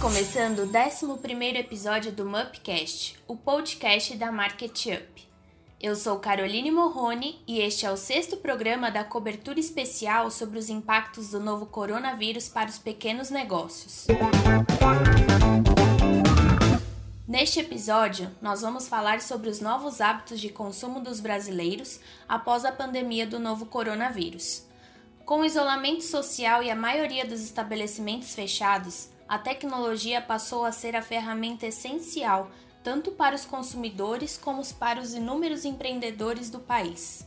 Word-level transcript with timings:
começando 0.00 0.60
o 0.60 0.66
11 0.66 1.58
episódio 1.58 2.12
do 2.12 2.24
Mupcast, 2.24 3.18
o 3.26 3.34
podcast 3.34 4.16
da 4.16 4.30
Market 4.30 4.86
Up. 4.86 5.28
Eu 5.80 5.96
sou 5.96 6.20
Caroline 6.20 6.70
Morrone 6.70 7.42
e 7.48 7.60
este 7.60 7.84
é 7.84 7.90
o 7.90 7.96
sexto 7.96 8.36
programa 8.36 8.92
da 8.92 9.02
cobertura 9.02 9.58
especial 9.58 10.30
sobre 10.30 10.56
os 10.56 10.70
impactos 10.70 11.30
do 11.30 11.40
novo 11.40 11.66
coronavírus 11.66 12.48
para 12.48 12.70
os 12.70 12.78
pequenos 12.78 13.28
negócios. 13.30 14.06
Neste 17.26 17.58
episódio, 17.58 18.30
nós 18.40 18.60
vamos 18.60 18.86
falar 18.86 19.20
sobre 19.20 19.50
os 19.50 19.60
novos 19.60 20.00
hábitos 20.00 20.40
de 20.40 20.48
consumo 20.48 21.00
dos 21.00 21.18
brasileiros 21.18 21.98
após 22.28 22.64
a 22.64 22.70
pandemia 22.70 23.26
do 23.26 23.40
novo 23.40 23.66
coronavírus. 23.66 24.64
Com 25.24 25.40
o 25.40 25.44
isolamento 25.44 26.04
social 26.04 26.62
e 26.62 26.70
a 26.70 26.76
maioria 26.76 27.26
dos 27.26 27.42
estabelecimentos 27.42 28.32
fechados, 28.32 29.10
a 29.28 29.38
tecnologia 29.38 30.22
passou 30.22 30.64
a 30.64 30.72
ser 30.72 30.96
a 30.96 31.02
ferramenta 31.02 31.66
essencial 31.66 32.50
tanto 32.82 33.10
para 33.10 33.34
os 33.34 33.44
consumidores 33.44 34.38
como 34.38 34.64
para 34.74 35.00
os 35.00 35.12
inúmeros 35.12 35.64
empreendedores 35.64 36.48
do 36.48 36.58
país. 36.58 37.26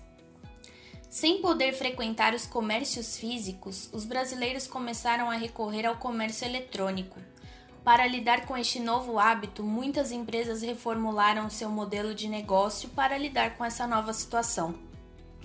Sem 1.08 1.41
poder 1.41 1.74
frequentar 1.74 2.34
os 2.34 2.48
comércios 2.48 3.18
físicos, 3.18 3.90
os 3.91 4.05
brasileiros 4.05 4.66
começaram 4.66 5.30
a 5.30 5.36
recorrer 5.36 5.86
ao 5.86 5.98
comércio 5.98 6.48
eletrônico. 6.48 7.20
Para 7.84 8.08
lidar 8.08 8.46
com 8.46 8.58
este 8.58 8.80
novo 8.80 9.20
hábito, 9.20 9.62
muitas 9.62 10.12
empresas 10.12 10.62
reformularam 10.62 11.49
seu 11.49 11.70
modelo 11.70 12.16
de 12.16 12.27
negócio 12.27 12.90
para 12.90 13.18
lidar 13.18 13.58
com 13.58 13.66
essa 13.66 13.86
nova 13.86 14.13
situação. 14.13 14.74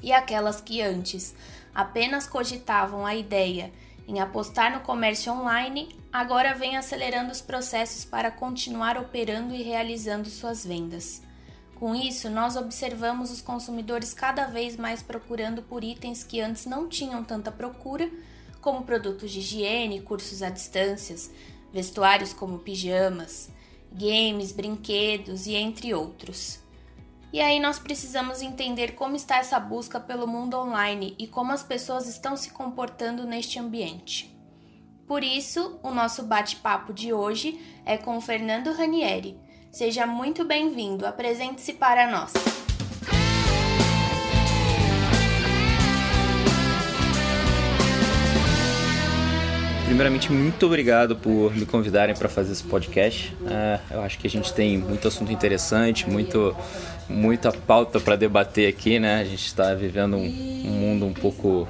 E 0.02 0.12
aquelas 0.12 0.60
que 0.60 0.80
antes 0.80 1.34
apenas 1.74 2.26
cogitavam 2.26 3.04
a 3.04 3.14
ideia 3.14 3.72
em 4.06 4.20
apostar 4.20 4.72
no 4.72 4.80
comércio 4.80 5.32
online, 5.32 5.88
agora 6.12 6.54
vem 6.54 6.76
acelerando 6.76 7.32
os 7.32 7.40
processos 7.40 8.04
para 8.04 8.30
continuar 8.30 8.96
operando 8.96 9.54
e 9.54 9.62
realizando 9.62 10.28
suas 10.28 10.64
vendas. 10.64 11.22
Com 11.74 11.94
isso, 11.94 12.30
nós 12.30 12.56
observamos 12.56 13.30
os 13.30 13.42
consumidores 13.42 14.14
cada 14.14 14.46
vez 14.46 14.76
mais 14.76 15.02
procurando 15.02 15.60
por 15.60 15.84
itens 15.84 16.24
que 16.24 16.40
antes 16.40 16.66
não 16.66 16.88
tinham 16.88 17.22
tanta 17.22 17.52
procura, 17.52 18.10
como 18.60 18.84
produtos 18.84 19.30
de 19.30 19.40
higiene, 19.40 20.00
cursos 20.00 20.42
à 20.42 20.48
distância, 20.48 21.14
vestuários 21.72 22.32
como 22.32 22.58
pijamas, 22.58 23.50
games, 23.92 24.52
brinquedos 24.52 25.46
e 25.46 25.54
entre 25.54 25.92
outros. 25.92 26.58
E 27.36 27.40
aí 27.42 27.60
nós 27.60 27.78
precisamos 27.78 28.40
entender 28.40 28.94
como 28.94 29.14
está 29.14 29.36
essa 29.36 29.60
busca 29.60 30.00
pelo 30.00 30.26
mundo 30.26 30.56
online 30.56 31.14
e 31.18 31.26
como 31.26 31.52
as 31.52 31.62
pessoas 31.62 32.08
estão 32.08 32.34
se 32.34 32.48
comportando 32.50 33.26
neste 33.26 33.58
ambiente. 33.58 34.34
Por 35.06 35.22
isso, 35.22 35.78
o 35.82 35.90
nosso 35.90 36.22
bate-papo 36.22 36.94
de 36.94 37.12
hoje 37.12 37.60
é 37.84 37.98
com 37.98 38.16
o 38.16 38.22
Fernando 38.22 38.72
Ranieri. 38.72 39.38
Seja 39.70 40.06
muito 40.06 40.46
bem-vindo, 40.46 41.06
apresente-se 41.06 41.74
para 41.74 42.10
nós. 42.10 42.32
Primeiramente, 49.96 50.30
muito 50.30 50.66
obrigado 50.66 51.16
por 51.16 51.56
me 51.56 51.64
convidarem 51.64 52.14
para 52.14 52.28
fazer 52.28 52.52
esse 52.52 52.62
podcast. 52.62 53.34
É, 53.46 53.80
eu 53.92 54.02
acho 54.02 54.18
que 54.18 54.26
a 54.26 54.30
gente 54.30 54.52
tem 54.52 54.76
muito 54.76 55.08
assunto 55.08 55.32
interessante, 55.32 56.06
muito, 56.06 56.54
muita 57.08 57.50
pauta 57.50 57.98
para 57.98 58.14
debater 58.14 58.68
aqui, 58.68 58.98
né? 58.98 59.22
A 59.22 59.24
gente 59.24 59.46
está 59.46 59.72
vivendo 59.72 60.18
um, 60.18 60.26
um, 60.26 60.70
mundo 60.70 61.06
um 61.06 61.14
pouco 61.14 61.66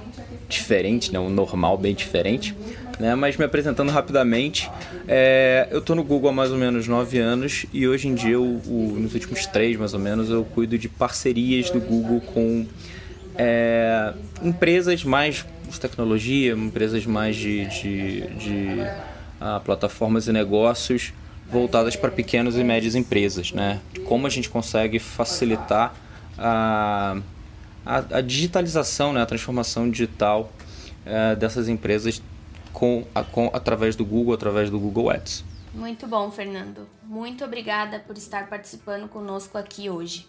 diferente, 0.49 1.13
né? 1.13 1.21
um 1.21 1.31
normal 1.31 1.79
bem 1.79 1.95
diferente. 1.95 2.53
Né? 2.99 3.15
Mas 3.15 3.37
me 3.37 3.45
apresentando 3.45 3.93
rapidamente, 3.93 4.69
é, 5.07 5.69
eu 5.71 5.79
estou 5.79 5.95
no 5.95 6.03
Google 6.03 6.31
há 6.31 6.33
mais 6.33 6.51
ou 6.51 6.59
menos 6.59 6.89
nove 6.89 7.21
anos 7.21 7.65
e 7.73 7.87
hoje 7.87 8.09
em 8.09 8.15
dia, 8.17 8.33
eu, 8.33 8.43
o, 8.43 8.97
nos 8.99 9.15
últimos 9.15 9.47
três 9.47 9.77
mais 9.77 9.95
ou 9.95 10.01
menos, 10.01 10.31
eu 10.31 10.45
cuido 10.45 10.77
de 10.77 10.89
parcerias 10.89 11.71
do 11.71 11.79
Google 11.79 12.21
com 12.23 12.67
é, 13.39 14.13
empresas 14.43 15.05
mais 15.05 15.47
de 15.69 15.81
tecnologia, 15.81 16.53
empresas 16.53 17.05
mais 17.07 17.37
de, 17.37 17.67
de, 17.67 18.21
de 18.37 18.81
uh, 19.41 19.61
plataformas 19.65 20.27
e 20.29 20.33
negócios 20.33 21.13
voltadas 21.51 21.95
para 21.95 22.11
pequenas 22.11 22.57
e 22.57 22.65
médias 22.65 22.95
empresas, 22.95 23.53
né? 23.53 23.81
Como 24.07 24.27
a 24.27 24.31
gente 24.31 24.49
consegue 24.49 24.99
facilitar 24.99 25.95
a, 26.37 27.17
a, 27.85 27.97
a 28.19 28.21
digitalização, 28.21 29.13
né? 29.13 29.23
a 29.23 29.27
transformação 29.27 29.89
digital 29.89 30.53
uh, 31.07 31.37
dessas 31.37 31.69
empresas 31.69 32.23
com, 32.73 33.05
a, 33.15 33.23
com, 33.23 33.51
através 33.53 33.97
do 33.97 34.05
Google, 34.05 34.35
através 34.35 34.71
do 34.71 34.79
Google 34.79 35.11
Ads. 35.11 35.45
Muito 35.73 36.07
bom, 36.07 36.31
Fernando. 36.31 36.89
Muito 37.03 37.45
obrigada 37.45 38.01
por 38.01 38.17
estar 38.17 38.49
participando 38.49 39.09
conosco 39.09 39.57
aqui 39.57 39.89
hoje. 39.89 40.27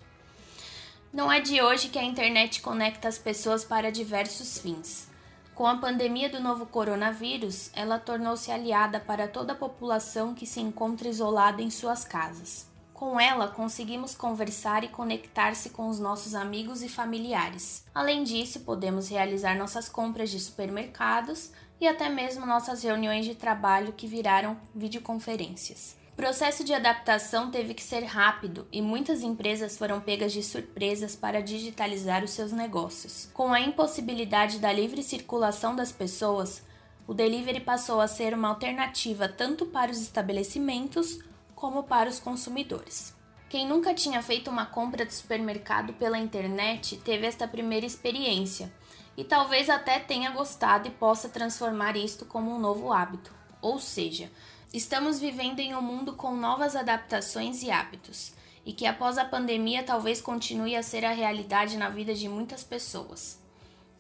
Não 1.12 1.32
é 1.32 1.40
de 1.40 1.62
hoje 1.62 1.88
que 1.88 1.98
a 1.98 2.04
internet 2.04 2.62
conecta 2.62 3.08
as 3.08 3.18
pessoas 3.18 3.64
para 3.64 3.92
diversos 3.92 4.60
fins. 4.60 5.08
Com 5.58 5.66
a 5.66 5.76
pandemia 5.76 6.30
do 6.30 6.40
novo 6.40 6.68
coronavírus, 6.68 7.72
ela 7.74 7.98
tornou-se 7.98 8.52
aliada 8.52 9.00
para 9.00 9.28
toda 9.28 9.54
a 9.54 9.56
população 9.56 10.36
que 10.36 10.46
se 10.46 10.62
encontra 10.62 11.08
isolada 11.08 11.64
em 11.64 11.72
suas 11.72 12.06
casas. 12.06 12.68
Com 12.94 13.20
ela, 13.20 13.48
conseguimos 13.48 14.14
conversar 14.14 14.84
e 14.84 14.88
conectar-se 14.88 15.72
com 15.72 15.90
os 15.90 16.00
nossos 16.00 16.36
amigos 16.36 16.84
e 16.84 16.88
familiares. 16.88 17.84
Além 17.92 18.24
disso, 18.24 18.60
podemos 18.60 19.10
realizar 19.10 19.58
nossas 19.58 19.90
compras 19.90 20.30
de 20.30 20.40
supermercados 20.40 21.50
e 21.82 21.88
até 21.88 22.08
mesmo 22.08 22.46
nossas 22.46 22.84
reuniões 22.84 23.26
de 23.26 23.34
trabalho 23.34 23.94
que 23.94 24.06
viraram 24.06 24.56
videoconferências. 24.76 25.98
O 26.18 26.20
processo 26.20 26.64
de 26.64 26.74
adaptação 26.74 27.52
teve 27.52 27.76
que 27.76 27.84
ser 27.84 28.04
rápido 28.04 28.68
e 28.72 28.82
muitas 28.82 29.22
empresas 29.22 29.78
foram 29.78 30.02
pegas 30.02 30.34
de 30.34 30.42
surpresas 30.42 31.16
para 31.16 31.44
digitalizar 31.44 32.24
os 32.24 32.32
seus 32.32 32.52
negócios. 32.52 33.30
Com 33.36 33.54
a 33.54 33.62
impossibilidade 33.62 34.58
da 34.58 34.74
livre 34.74 35.04
circulação 35.04 35.76
das 35.76 35.92
pessoas, 35.92 36.64
o 37.06 37.14
delivery 37.14 37.60
passou 37.60 38.02
a 38.02 38.08
ser 38.08 38.34
uma 38.34 38.48
alternativa 38.48 39.30
tanto 39.30 39.68
para 39.68 39.92
os 39.92 40.02
estabelecimentos 40.02 41.20
como 41.54 41.84
para 41.84 42.10
os 42.10 42.20
consumidores. 42.20 43.14
Quem 43.48 43.68
nunca 43.68 43.94
tinha 43.94 44.24
feito 44.24 44.50
uma 44.50 44.66
compra 44.66 45.06
de 45.06 45.14
supermercado 45.14 45.94
pela 45.94 46.18
internet 46.18 46.98
teve 47.06 47.28
esta 47.28 47.48
primeira 47.48 47.86
experiência 47.86 48.74
e 49.16 49.24
talvez 49.24 49.70
até 49.70 50.00
tenha 50.00 50.32
gostado 50.32 50.88
e 50.88 50.92
possa 50.92 51.30
transformar 51.30 51.96
isto 51.96 52.26
como 52.26 52.50
um 52.50 52.60
novo 52.60 52.92
hábito. 52.92 53.32
Ou 53.62 53.80
seja, 53.80 54.32
Estamos 54.74 55.18
vivendo 55.18 55.60
em 55.60 55.74
um 55.74 55.82
mundo 55.82 56.14
com 56.14 56.36
novas 56.36 56.76
adaptações 56.76 57.64
e 57.64 57.72
hábitos, 57.72 58.34
e 58.66 58.74
que 58.74 58.86
após 58.86 59.18
a 59.18 59.24
pandemia 59.24 59.82
talvez 59.82 60.20
continue 60.20 60.76
a 60.76 60.84
ser 60.84 61.06
a 61.06 61.14
realidade 61.14 61.78
na 61.78 61.90
vida 61.90 62.14
de 62.14 62.28
muitas 62.28 62.66
pessoas. 62.66 63.42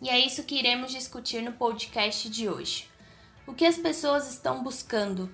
E 0.01 0.09
é 0.09 0.19
isso 0.19 0.43
que 0.43 0.59
iremos 0.59 0.91
discutir 0.91 1.41
no 1.41 1.53
podcast 1.53 2.29
de 2.29 2.49
hoje. 2.49 2.89
O 3.47 3.53
que 3.53 3.65
as 3.65 3.77
pessoas 3.77 4.29
estão 4.29 4.61
buscando 4.61 5.33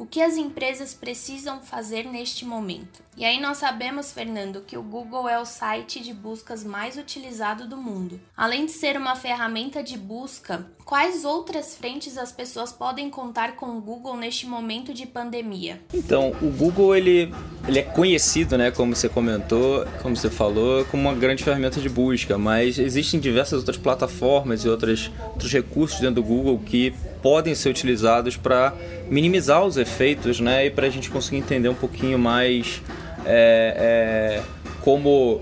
o 0.00 0.06
que 0.06 0.22
as 0.22 0.38
empresas 0.38 0.94
precisam 0.94 1.60
fazer 1.60 2.04
neste 2.04 2.46
momento. 2.46 3.02
E 3.18 3.24
aí 3.26 3.38
nós 3.38 3.58
sabemos, 3.58 4.10
Fernando, 4.10 4.62
que 4.66 4.78
o 4.78 4.82
Google 4.82 5.28
é 5.28 5.38
o 5.38 5.44
site 5.44 6.00
de 6.00 6.14
buscas 6.14 6.64
mais 6.64 6.96
utilizado 6.96 7.68
do 7.68 7.76
mundo. 7.76 8.18
Além 8.34 8.64
de 8.64 8.72
ser 8.72 8.96
uma 8.96 9.14
ferramenta 9.14 9.82
de 9.82 9.98
busca, 9.98 10.66
quais 10.86 11.26
outras 11.26 11.76
frentes 11.76 12.16
as 12.16 12.32
pessoas 12.32 12.72
podem 12.72 13.10
contar 13.10 13.56
com 13.56 13.76
o 13.76 13.80
Google 13.82 14.16
neste 14.16 14.46
momento 14.46 14.94
de 14.94 15.04
pandemia? 15.04 15.82
Então, 15.92 16.34
o 16.40 16.48
Google 16.48 16.96
ele, 16.96 17.30
ele 17.68 17.80
é 17.80 17.82
conhecido, 17.82 18.56
né, 18.56 18.70
como 18.70 18.96
você 18.96 19.06
comentou, 19.06 19.84
como 20.00 20.16
você 20.16 20.30
falou, 20.30 20.82
como 20.86 21.02
uma 21.02 21.14
grande 21.14 21.44
ferramenta 21.44 21.78
de 21.78 21.90
busca, 21.90 22.38
mas 22.38 22.78
existem 22.78 23.20
diversas 23.20 23.58
outras 23.58 23.76
plataformas 23.76 24.64
e 24.64 24.68
outras, 24.70 25.10
outros 25.34 25.52
recursos 25.52 26.00
dentro 26.00 26.14
do 26.14 26.22
Google 26.22 26.58
que 26.58 26.94
podem 27.22 27.54
ser 27.54 27.68
utilizados 27.68 28.36
para 28.36 28.72
minimizar 29.08 29.64
os 29.64 29.76
efeitos, 29.76 30.40
né? 30.40 30.66
E 30.66 30.70
para 30.70 30.86
a 30.86 30.90
gente 30.90 31.10
conseguir 31.10 31.38
entender 31.38 31.68
um 31.68 31.74
pouquinho 31.74 32.18
mais 32.18 32.82
é, 33.24 34.40
é, 34.40 34.42
como, 34.80 35.40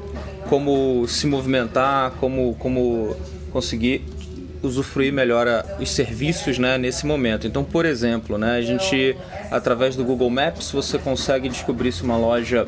como 0.49 1.07
se 1.07 1.27
movimentar, 1.27 2.13
como, 2.21 2.55
como 2.59 3.17
conseguir 3.53 4.05
usufruir 4.63 5.13
melhor 5.13 5.47
os 5.81 5.91
serviços 5.91 6.59
né, 6.59 6.77
nesse 6.79 7.07
momento. 7.07 7.47
Então, 7.47 7.63
por 7.63 7.85
exemplo, 7.85 8.37
né, 8.37 8.57
a 8.57 8.63
gente, 8.63 9.17
através 9.51 9.95
do 9.95 10.05
Google 10.05 10.31
Maps, 10.31 10.71
você 10.71 10.99
consegue 10.99 11.49
descobrir 11.49 11.93
se 11.93 12.03
uma 12.03 12.17
loja 12.17 12.67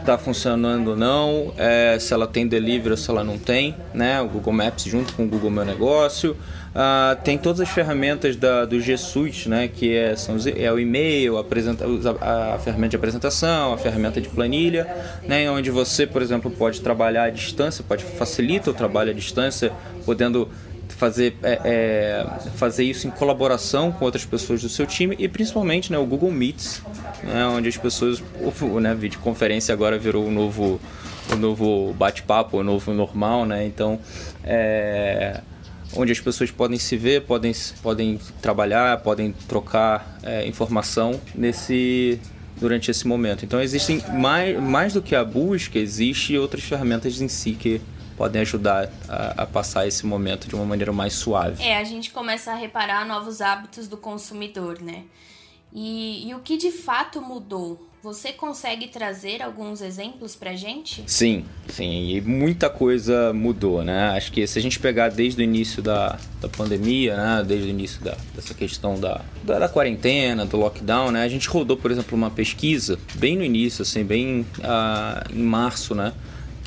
está 0.00 0.16
funcionando 0.18 0.88
ou 0.88 0.96
não, 0.96 1.52
é, 1.56 1.98
se 1.98 2.12
ela 2.12 2.26
tem 2.26 2.46
delivery 2.46 2.90
ou 2.90 2.96
se 2.96 3.10
ela 3.10 3.22
não 3.24 3.38
tem, 3.38 3.74
né, 3.92 4.20
o 4.20 4.28
Google 4.28 4.52
Maps 4.52 4.84
junto 4.84 5.12
com 5.14 5.24
o 5.24 5.28
Google 5.28 5.50
Meu 5.50 5.64
Negócio. 5.64 6.36
Uh, 6.68 7.20
tem 7.24 7.36
todas 7.36 7.60
as 7.60 7.68
ferramentas 7.70 8.36
da, 8.36 8.64
do 8.64 8.78
G 8.80 8.96
Suite, 8.96 9.48
né, 9.48 9.68
que 9.68 9.96
é, 9.96 10.14
são, 10.14 10.36
é 10.56 10.70
o 10.70 10.78
e-mail, 10.78 11.36
a, 11.38 11.40
a, 11.40 12.58
ferramenta 12.58 12.90
de 12.90 12.96
apresentação, 12.96 13.72
a 13.72 13.78
ferramenta 13.78 14.20
de 14.20 14.28
planilha, 14.28 14.86
né, 15.26 15.50
onde 15.50 15.70
você, 15.70 16.06
por 16.06 16.22
exemplo, 16.22 16.50
pode 16.50 16.80
trabalhar 16.80 17.24
à 17.24 17.30
distância, 17.30 17.84
pode 17.86 18.04
facilitar 18.04 18.68
o 18.68 18.76
trabalho 18.76 19.10
à 19.10 19.14
distância, 19.14 19.72
podendo 20.04 20.48
fazer, 20.98 21.36
é, 21.44 21.60
é, 21.64 22.50
fazer 22.56 22.82
isso 22.82 23.06
em 23.06 23.10
colaboração 23.10 23.92
com 23.92 24.04
outras 24.04 24.24
pessoas 24.24 24.60
do 24.60 24.68
seu 24.68 24.84
time 24.84 25.14
e 25.18 25.28
principalmente 25.28 25.92
né, 25.92 25.98
o 25.98 26.04
Google 26.04 26.32
Meets, 26.32 26.82
né, 27.22 27.46
onde 27.46 27.68
as 27.68 27.76
pessoas, 27.76 28.22
né, 28.80 28.94
videoconferência 28.96 29.72
agora 29.72 29.96
virou 29.96 30.26
o 30.26 30.30
novo, 30.30 30.80
o 31.32 31.36
novo 31.36 31.94
bate-papo, 31.94 32.58
o 32.58 32.64
novo 32.64 32.92
normal, 32.92 33.46
né? 33.46 33.64
Então, 33.64 34.00
é, 34.42 35.40
onde 35.94 36.10
as 36.10 36.20
pessoas 36.20 36.50
podem 36.50 36.78
se 36.78 36.96
ver, 36.96 37.22
podem, 37.22 37.54
podem 37.80 38.18
trabalhar, 38.42 38.98
podem 38.98 39.32
trocar 39.46 40.18
é, 40.24 40.46
informação 40.48 41.20
nesse 41.32 42.20
durante 42.60 42.90
esse 42.90 43.06
momento. 43.06 43.44
Então 43.44 43.62
existem 43.62 44.02
mais, 44.14 44.60
mais 44.60 44.92
do 44.92 45.00
que 45.00 45.14
a 45.14 45.24
busca, 45.24 45.78
existe 45.78 46.36
outras 46.36 46.64
ferramentas 46.64 47.20
em 47.20 47.28
si 47.28 47.52
que 47.52 47.80
podem 48.18 48.42
ajudar 48.42 48.90
a, 49.08 49.44
a, 49.44 49.46
passar 49.46 49.86
esse 49.86 50.04
momento 50.04 50.48
de 50.48 50.56
uma 50.56 50.64
maneira 50.64 50.92
mais 50.92 51.14
suave. 51.14 51.62
É, 51.62 51.78
a 51.78 51.84
gente 51.84 52.10
começa 52.10 52.50
a 52.50 52.54
reparar 52.56 53.06
novos 53.06 53.40
hábitos 53.40 53.86
do 53.86 53.96
consumidor, 53.96 54.82
né? 54.82 55.04
E, 55.72 56.28
e 56.28 56.34
o 56.34 56.40
que 56.40 56.56
de 56.56 56.72
fato 56.72 57.22
mudou? 57.22 57.86
Você 58.02 58.32
consegue 58.32 58.86
trazer 58.86 59.42
alguns 59.42 59.82
exemplos 59.82 60.36
pra 60.36 60.54
gente? 60.54 61.02
Sim, 61.06 61.44
sim, 61.68 62.10
e 62.10 62.20
muita 62.20 62.70
coisa 62.70 63.32
mudou, 63.32 63.82
né? 63.82 64.10
Acho 64.10 64.32
que 64.32 64.46
se 64.46 64.58
a 64.58 64.62
gente 64.62 64.78
pegar 64.78 65.08
desde 65.08 65.42
o 65.42 65.44
início 65.44 65.82
da, 65.82 66.16
da 66.40 66.48
pandemia, 66.48 67.16
né? 67.16 67.44
Desde 67.46 67.66
o 67.66 67.70
início 67.70 68.02
da, 68.02 68.16
dessa 68.34 68.54
questão 68.54 68.98
da, 68.98 69.20
da, 69.42 69.58
da, 69.58 69.68
quarentena, 69.68 70.46
do 70.46 70.56
lockdown, 70.56 71.10
né? 71.10 71.22
A 71.22 71.28
gente 71.28 71.48
rodou, 71.48 71.76
por 71.76 71.90
exemplo, 71.90 72.16
uma 72.16 72.30
pesquisa 72.30 72.98
bem 73.16 73.36
no 73.36 73.44
início, 73.44 73.82
assim, 73.82 74.04
bem 74.04 74.46
uh, 74.58 75.32
em 75.32 75.42
março, 75.42 75.94
né? 75.94 76.14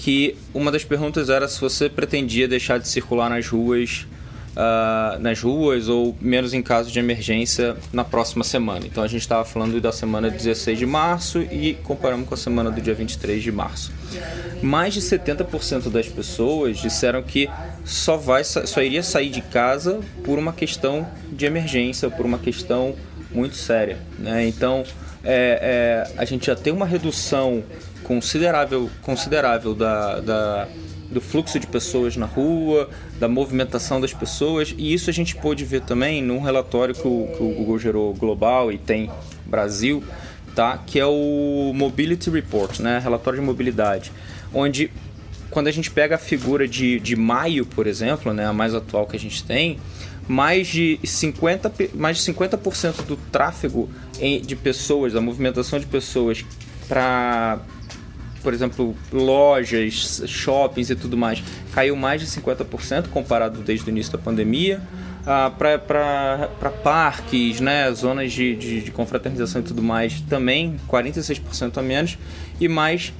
Que 0.01 0.35
uma 0.51 0.71
das 0.71 0.83
perguntas 0.83 1.29
era 1.29 1.47
se 1.47 1.61
você 1.61 1.87
pretendia 1.87 2.47
deixar 2.47 2.79
de 2.79 2.87
circular 2.87 3.29
nas 3.29 3.47
ruas 3.47 4.07
uh, 4.51 5.19
nas 5.19 5.39
ruas 5.41 5.87
ou 5.87 6.15
menos 6.19 6.53
em 6.53 6.61
caso 6.61 6.91
de 6.91 6.99
emergência 6.99 7.75
na 7.91 8.03
próxima 8.03 8.43
semana. 8.43 8.85
Então 8.85 9.03
a 9.03 9.07
gente 9.07 9.21
estava 9.21 9.45
falando 9.45 9.79
da 9.79 9.91
semana 9.91 10.29
16 10.29 10.77
de 10.77 10.85
março 10.85 11.41
e 11.41 11.75
comparamos 11.83 12.27
com 12.27 12.33
a 12.33 12.37
semana 12.37 12.71
do 12.71 12.81
dia 12.81 12.93
23 12.93 13.41
de 13.43 13.51
março. 13.51 13.91
Mais 14.61 14.93
de 14.93 15.01
70% 15.01 15.89
das 15.89 16.07
pessoas 16.07 16.77
disseram 16.77 17.21
que 17.21 17.47
só, 17.85 18.17
vai, 18.17 18.43
só 18.43 18.81
iria 18.81 19.03
sair 19.03 19.29
de 19.29 19.41
casa 19.41 19.99
por 20.23 20.37
uma 20.37 20.53
questão 20.53 21.07
de 21.31 21.45
emergência, 21.45 22.09
por 22.09 22.25
uma 22.25 22.39
questão 22.39 22.95
muito 23.31 23.55
séria. 23.55 23.97
Né? 24.19 24.47
Então 24.47 24.83
é, 25.23 26.07
é, 26.13 26.13
a 26.17 26.25
gente 26.25 26.47
já 26.47 26.55
tem 26.55 26.73
uma 26.73 26.85
redução 26.85 27.63
considerável, 28.03 28.89
considerável 29.01 29.73
da, 29.73 30.19
da 30.19 30.67
do 31.11 31.19
fluxo 31.19 31.59
de 31.59 31.67
pessoas 31.67 32.15
na 32.15 32.25
rua, 32.25 32.89
da 33.19 33.27
movimentação 33.27 33.99
das 33.99 34.13
pessoas, 34.13 34.73
e 34.77 34.93
isso 34.93 35.09
a 35.09 35.13
gente 35.13 35.35
pôde 35.35 35.65
ver 35.65 35.81
também 35.81 36.23
num 36.23 36.39
relatório 36.39 36.95
que 36.95 37.05
o, 37.05 37.27
que 37.35 37.43
o 37.43 37.49
Google 37.49 37.77
gerou 37.77 38.13
global 38.13 38.71
e 38.71 38.77
tem 38.77 39.11
Brasil, 39.45 40.01
tá? 40.55 40.77
que 40.87 40.97
é 40.97 41.05
o 41.05 41.73
Mobility 41.75 42.29
Report, 42.29 42.79
né? 42.79 42.99
relatório 42.99 43.39
de 43.39 43.45
mobilidade, 43.45 44.11
onde 44.53 44.89
quando 45.49 45.67
a 45.67 45.71
gente 45.71 45.91
pega 45.91 46.15
a 46.15 46.17
figura 46.17 46.65
de, 46.65 46.97
de 47.01 47.17
maio, 47.17 47.65
por 47.65 47.85
exemplo, 47.85 48.33
né? 48.33 48.45
a 48.45 48.53
mais 48.53 48.73
atual 48.73 49.05
que 49.05 49.17
a 49.17 49.19
gente 49.19 49.43
tem, 49.43 49.77
mais 50.25 50.67
de 50.67 50.97
50%, 51.03 51.89
mais 51.93 52.17
de 52.17 52.23
50 52.23 52.57
do 53.05 53.17
tráfego 53.17 53.89
de 54.45 54.55
pessoas, 54.55 55.11
da 55.11 55.19
movimentação 55.19 55.77
de 55.77 55.85
pessoas 55.85 56.45
para 56.87 57.59
por 58.41 58.53
exemplo, 58.53 58.95
lojas, 59.11 60.23
shoppings 60.27 60.89
e 60.89 60.95
tudo 60.95 61.17
mais, 61.17 61.43
caiu 61.73 61.95
mais 61.95 62.21
de 62.21 62.27
50% 62.27 63.07
comparado 63.09 63.61
desde 63.61 63.87
o 63.87 63.89
início 63.89 64.11
da 64.11 64.17
pandemia. 64.17 64.81
Ah, 65.25 65.51
para 65.51 66.69
parques, 66.83 67.59
né, 67.59 67.91
zonas 67.91 68.31
de, 68.33 68.55
de, 68.55 68.81
de, 68.81 68.91
confraternização 68.91 69.61
e 69.61 69.63
tudo 69.63 69.83
mais, 69.83 70.19
também 70.21 70.77
46% 70.89 71.77
a 71.77 71.81
menos. 71.81 72.17
E 72.59 72.67
mais 72.67 73.13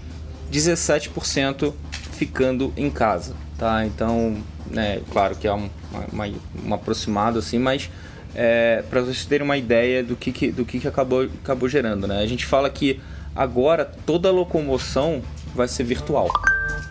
17% 0.51 1.73
ficando 2.12 2.73
em 2.75 2.89
casa. 2.89 3.35
Tá? 3.57 3.85
Então, 3.85 4.38
né, 4.69 5.01
claro 5.12 5.35
que 5.35 5.47
é 5.47 5.53
um, 5.53 5.69
uma, 6.12 6.27
um 6.65 6.73
aproximado 6.73 7.38
assim, 7.38 7.59
mas 7.59 7.89
é, 8.33 8.83
para 8.89 9.01
vocês 9.01 9.25
terem 9.25 9.45
uma 9.45 9.57
ideia 9.57 10.03
do 10.03 10.15
que, 10.15 10.31
que 10.31 10.51
do 10.51 10.65
que, 10.65 10.79
que 10.79 10.88
acabou, 10.88 11.29
acabou 11.44 11.68
gerando. 11.69 12.07
Né? 12.07 12.19
A 12.19 12.25
gente 12.25 12.45
fala 12.45 12.69
que 12.69 13.00
Agora 13.36 13.86
toda 14.06 14.30
a 14.30 14.31
locomoção 14.31 15.22
vai 15.56 15.68
ser 15.68 15.83
virtual, 15.83 16.30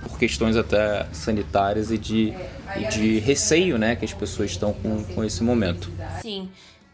por 0.02 0.18
questões 0.18 0.56
até 0.56 1.06
sanitárias 1.12 1.90
e 1.90 1.98
de, 1.98 2.34
e 2.76 2.88
de 2.88 3.18
receio 3.18 3.78
né, 3.78 3.96
que 3.96 4.04
as 4.04 4.14
pessoas 4.14 4.50
estão 4.50 4.72
com, 4.72 5.04
com 5.04 5.24
esse 5.24 5.42
momento. 5.42 5.90
Sim, 6.22 6.48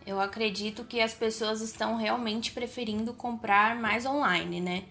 eu 0.06 0.20
acredito 0.20 0.84
que 0.84 1.00
as 1.00 1.14
pessoas 1.14 1.60
estão 1.60 1.96
realmente 1.96 2.52
preferindo 2.52 3.12
comprar 3.12 3.76
mais 3.76 4.06
online, 4.06 4.60
né? 4.60 4.82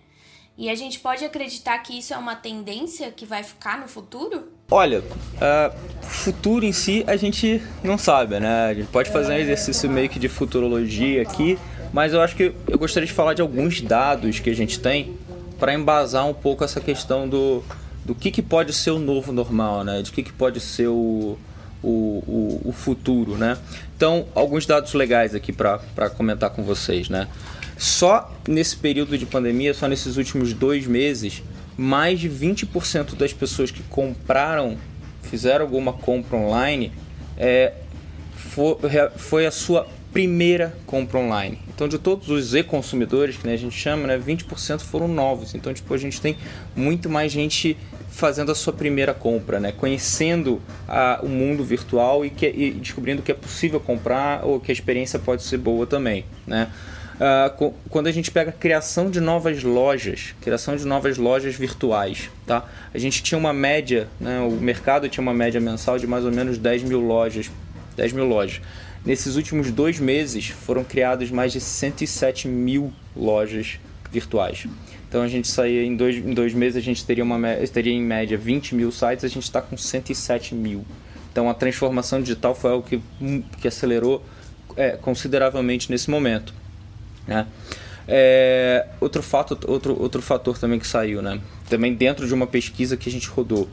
E 0.57 0.69
a 0.69 0.75
gente 0.75 0.99
pode 0.99 1.23
acreditar 1.25 1.77
que 1.79 1.99
isso 1.99 2.13
é 2.13 2.17
uma 2.17 2.35
tendência 2.35 3.11
que 3.11 3.25
vai 3.25 3.43
ficar 3.43 3.77
no 3.77 3.89
futuro? 3.89 4.53
Olha, 4.71 4.99
uh, 5.01 6.01
futuro 6.01 6.63
em 6.63 6.71
si 6.71 7.03
a 7.07 7.17
gente 7.17 7.61
não 7.83 7.97
sabe, 7.97 8.39
né? 8.39 8.67
A 8.67 8.73
gente 8.73 8.87
pode 8.87 9.11
fazer 9.11 9.33
um 9.33 9.37
exercício 9.37 9.89
meio 9.89 10.07
que 10.07 10.17
de 10.17 10.29
futurologia 10.29 11.21
aqui, 11.21 11.59
mas 11.95 12.11
eu 12.11 12.19
acho 12.19 12.35
que 12.35 12.51
eu 12.67 12.77
gostaria 12.77 13.07
de 13.07 13.13
falar 13.13 13.33
de 13.33 13.41
alguns 13.41 13.79
dados 13.79 14.37
que 14.39 14.49
a 14.49 14.53
gente 14.53 14.81
tem 14.81 15.15
para 15.57 15.73
embasar 15.73 16.27
um 16.27 16.33
pouco 16.33 16.61
essa 16.61 16.81
questão 16.81 17.25
do, 17.25 17.63
do 18.03 18.13
que, 18.13 18.31
que 18.31 18.41
pode 18.41 18.73
ser 18.73 18.91
o 18.91 18.99
novo 18.99 19.31
normal, 19.31 19.81
né? 19.85 20.01
De 20.01 20.11
que, 20.11 20.21
que 20.21 20.33
pode 20.33 20.59
ser 20.59 20.89
o, 20.89 21.37
o, 21.81 22.61
o, 22.65 22.73
futuro, 22.73 23.37
né? 23.37 23.57
Então, 23.95 24.25
alguns 24.35 24.65
dados 24.65 24.93
legais 24.93 25.33
aqui 25.33 25.53
para 25.53 26.09
comentar 26.17 26.49
com 26.49 26.63
vocês, 26.63 27.07
né? 27.07 27.29
Só 27.77 28.29
nesse 28.45 28.75
período 28.75 29.17
de 29.17 29.25
pandemia, 29.25 29.73
só 29.73 29.87
nesses 29.87 30.17
últimos 30.17 30.51
dois 30.51 30.85
meses, 30.85 31.43
mais 31.77 32.19
de 32.19 32.29
20% 32.29 33.15
das 33.15 33.31
pessoas 33.31 33.71
que 33.71 33.83
compraram, 33.83 34.75
fizeram 35.21 35.63
alguma 35.63 35.93
compra 35.93 36.35
online, 36.35 36.91
é, 37.37 37.71
foi, 38.35 38.75
foi 39.15 39.45
a 39.45 39.51
sua 39.51 39.87
primeira 40.15 40.73
compra 40.85 41.19
online. 41.19 41.59
Então, 41.67 41.89
de 41.89 41.99
todos 41.99 42.29
os 42.29 42.55
e-consumidores, 42.55 43.35
que 43.35 43.45
né, 43.45 43.51
a 43.51 43.57
gente 43.57 43.77
chama, 43.77 44.07
né, 44.07 44.17
20% 44.17 44.79
foram 44.79 45.09
novos. 45.09 45.53
Então, 45.53 45.73
tipo, 45.73 45.93
a 45.93 45.97
gente 45.97 46.21
tem 46.21 46.37
muito 46.73 47.09
mais 47.09 47.33
gente 47.33 47.75
fazendo 48.11 48.49
a 48.49 48.55
sua 48.55 48.71
primeira 48.71 49.13
compra, 49.13 49.59
né? 49.59 49.73
conhecendo 49.73 50.61
a, 50.87 51.19
o 51.21 51.27
mundo 51.27 51.65
virtual 51.65 52.25
e, 52.25 52.29
que, 52.29 52.47
e 52.47 52.71
descobrindo 52.71 53.21
que 53.21 53.29
é 53.29 53.35
possível 53.35 53.77
comprar 53.77 54.45
ou 54.45 54.57
que 54.57 54.71
a 54.71 54.73
experiência 54.73 55.19
pode 55.19 55.43
ser 55.43 55.57
boa 55.57 55.85
também. 55.85 56.23
Né? 56.47 56.71
Uh, 57.15 57.73
quando 57.89 58.07
a 58.07 58.11
gente 58.13 58.31
pega 58.31 58.51
a 58.51 58.53
criação 58.53 59.09
de 59.09 59.19
novas 59.19 59.63
lojas, 59.63 60.33
criação 60.39 60.77
de 60.77 60.85
novas 60.85 61.17
lojas 61.17 61.55
virtuais, 61.55 62.29
tá? 62.47 62.63
A 62.93 62.97
gente 62.97 63.21
tinha 63.21 63.37
uma 63.37 63.51
média, 63.51 64.07
né? 64.17 64.39
o 64.39 64.51
mercado 64.51 65.09
tinha 65.09 65.21
uma 65.21 65.33
média 65.33 65.59
mensal 65.59 65.99
de 65.99 66.07
mais 66.07 66.23
ou 66.23 66.31
menos 66.31 66.57
10 66.57 66.83
mil 66.83 67.01
lojas, 67.01 67.51
10 67.97 68.13
mil 68.13 68.25
lojas. 68.25 68.61
Nesses 69.05 69.35
últimos 69.35 69.71
dois 69.71 69.99
meses 69.99 70.47
foram 70.47 70.83
criados 70.83 71.29
mais 71.29 71.51
de 71.51 71.61
107 71.61 72.47
mil 72.47 72.91
lojas 73.15 73.79
virtuais. 74.11 74.65
Então 75.07 75.21
a 75.21 75.27
gente 75.27 75.47
saía 75.47 75.83
em 75.83 75.95
dois, 75.95 76.15
em 76.15 76.33
dois 76.33 76.53
meses, 76.53 76.77
a 76.77 76.81
gente 76.81 77.05
teria, 77.05 77.23
uma, 77.23 77.39
teria 77.71 77.93
em 77.93 78.01
média 78.01 78.37
20 78.37 78.73
mil 78.73 78.91
sites, 78.91 79.23
a 79.23 79.27
gente 79.27 79.43
está 79.43 79.61
com 79.61 79.77
107 79.77 80.55
mil. 80.55 80.83
Então 81.31 81.49
a 81.49 81.53
transformação 81.53 82.19
digital 82.19 82.55
foi 82.55 82.71
algo 82.71 82.87
que, 82.87 82.99
hum, 83.21 83.43
que 83.61 83.67
acelerou 83.67 84.23
é, 84.75 84.91
consideravelmente 84.91 85.91
nesse 85.91 86.09
momento. 86.09 86.53
Né? 87.27 87.45
É, 88.07 88.87
outro, 88.99 89.21
fato, 89.21 89.59
outro, 89.67 90.01
outro 90.01 90.21
fator 90.21 90.57
também 90.57 90.79
que 90.79 90.87
saiu, 90.87 91.21
né? 91.21 91.39
também 91.69 91.93
dentro 91.93 92.27
de 92.27 92.33
uma 92.33 92.47
pesquisa 92.47 92.97
que 92.97 93.07
a 93.07 93.11
gente 93.11 93.27
rodou 93.27 93.67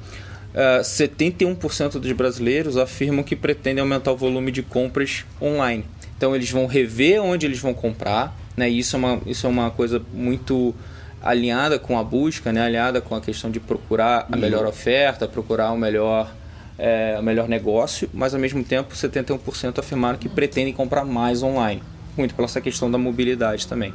uh, 0.54 0.80
ah, 0.80 0.82
71% 0.82 1.98
dos 1.98 2.12
brasileiros 2.12 2.76
afirmam 2.76 3.22
que 3.22 3.36
pretendem 3.36 3.80
aumentar 3.80 4.12
o 4.12 4.16
volume 4.16 4.50
de 4.50 4.62
compras 4.62 5.24
online. 5.40 5.84
Então 6.16 6.34
eles 6.34 6.50
vão 6.50 6.66
rever 6.66 7.22
onde 7.22 7.46
eles 7.46 7.58
vão 7.58 7.74
comprar, 7.74 8.36
né? 8.56 8.70
E 8.70 8.78
isso 8.78 8.96
é 8.96 8.98
uma, 8.98 9.20
isso 9.26 9.46
é 9.46 9.50
uma 9.50 9.70
coisa 9.70 10.00
muito 10.12 10.74
alinhada 11.22 11.78
com 11.78 11.98
a 11.98 12.02
busca, 12.04 12.52
né? 12.52 12.62
alinhada 12.62 13.00
com 13.00 13.14
a 13.14 13.20
questão 13.20 13.50
de 13.50 13.60
procurar 13.60 14.26
a 14.30 14.36
melhor 14.36 14.66
oferta, 14.66 15.28
procurar 15.28 15.70
o 15.70 15.78
melhor, 15.78 16.34
é, 16.76 17.16
o 17.18 17.22
melhor 17.22 17.48
negócio, 17.48 18.10
mas 18.12 18.34
ao 18.34 18.40
mesmo 18.40 18.62
tempo 18.64 18.94
71% 18.94 19.78
afirmaram 19.78 20.18
que 20.18 20.28
pretendem 20.28 20.72
comprar 20.72 21.04
mais 21.04 21.42
online, 21.42 21.82
muito 22.16 22.34
pela 22.34 22.46
essa 22.46 22.60
questão 22.60 22.90
da 22.90 22.98
mobilidade 22.98 23.68
também. 23.68 23.94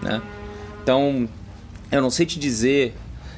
Né? 0.00 0.22
Então, 0.82 1.28
eu 1.90 2.00
não 2.00 2.10
sei 2.10 2.24
te 2.24 2.38
dizer 2.38 2.94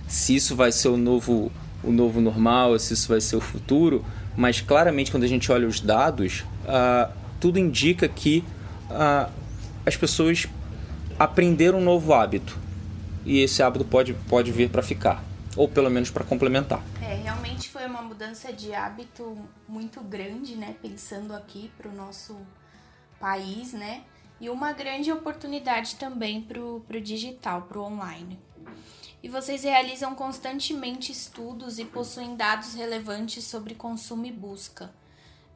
se 0.07 0.37
isso 0.37 0.55
vai 0.55 0.71
ser 0.71 0.89
o 0.89 0.97
novo 0.97 1.51
o 1.83 1.91
novo 1.91 2.21
normal, 2.21 2.79
se 2.79 2.95
isso 2.95 3.09
vai 3.09 3.21
ser 3.21 3.37
o 3.37 3.41
futuro, 3.41 4.05
mas 4.37 4.61
claramente 4.61 5.11
quando 5.11 5.25
a 5.25 5.29
gente 5.29 5.51
olha 5.51 5.67
os 5.67 5.81
dados, 5.81 6.45
uh, 6.65 7.13
tudo 7.41 7.59
indica 7.59 8.09
que 8.09 8.45
uh, 8.91 9.31
as 9.85 9.97
pessoas 9.97 10.47
aprenderam 11.19 11.79
um 11.79 11.85
novo 11.85 12.13
hábito 12.13 12.59
e 13.25 13.41
esse 13.41 13.63
hábito 13.63 13.85
pode, 13.85 14.15
pode 14.29 14.51
vir 14.53 14.71
para 14.71 14.83
ficar, 14.83 15.23
ou 15.57 15.69
pelo 15.69 15.91
menos 15.91 16.11
para 16.11 16.25
complementar. 16.25 16.83
É, 17.03 17.15
realmente 17.15 17.69
foi 17.69 17.87
uma 17.87 18.03
mudança 18.03 18.53
de 18.53 18.75
hábito 18.75 19.37
muito 19.69 20.01
grande, 20.01 20.57
né? 20.57 20.75
Pensando 20.81 21.35
aqui 21.35 21.71
para 21.77 21.89
o 21.89 21.95
nosso 21.95 22.37
país, 23.19 23.73
né? 23.73 24.03
E 24.41 24.49
uma 24.49 24.73
grande 24.73 25.13
oportunidade 25.13 25.97
também 25.97 26.41
para 26.41 26.59
o 26.59 27.01
digital, 27.03 27.63
para 27.63 27.79
o 27.79 27.83
online. 27.83 28.39
E 29.23 29.29
vocês 29.29 29.65
realizam 29.65 30.15
constantemente 30.15 31.13
estudos 31.13 31.79
e 31.79 31.85
possuem 31.85 32.37
dados 32.37 32.75
relevantes 32.75 33.45
sobre 33.45 33.75
consumo 33.75 34.25
e 34.27 34.33
busca. 34.33 34.91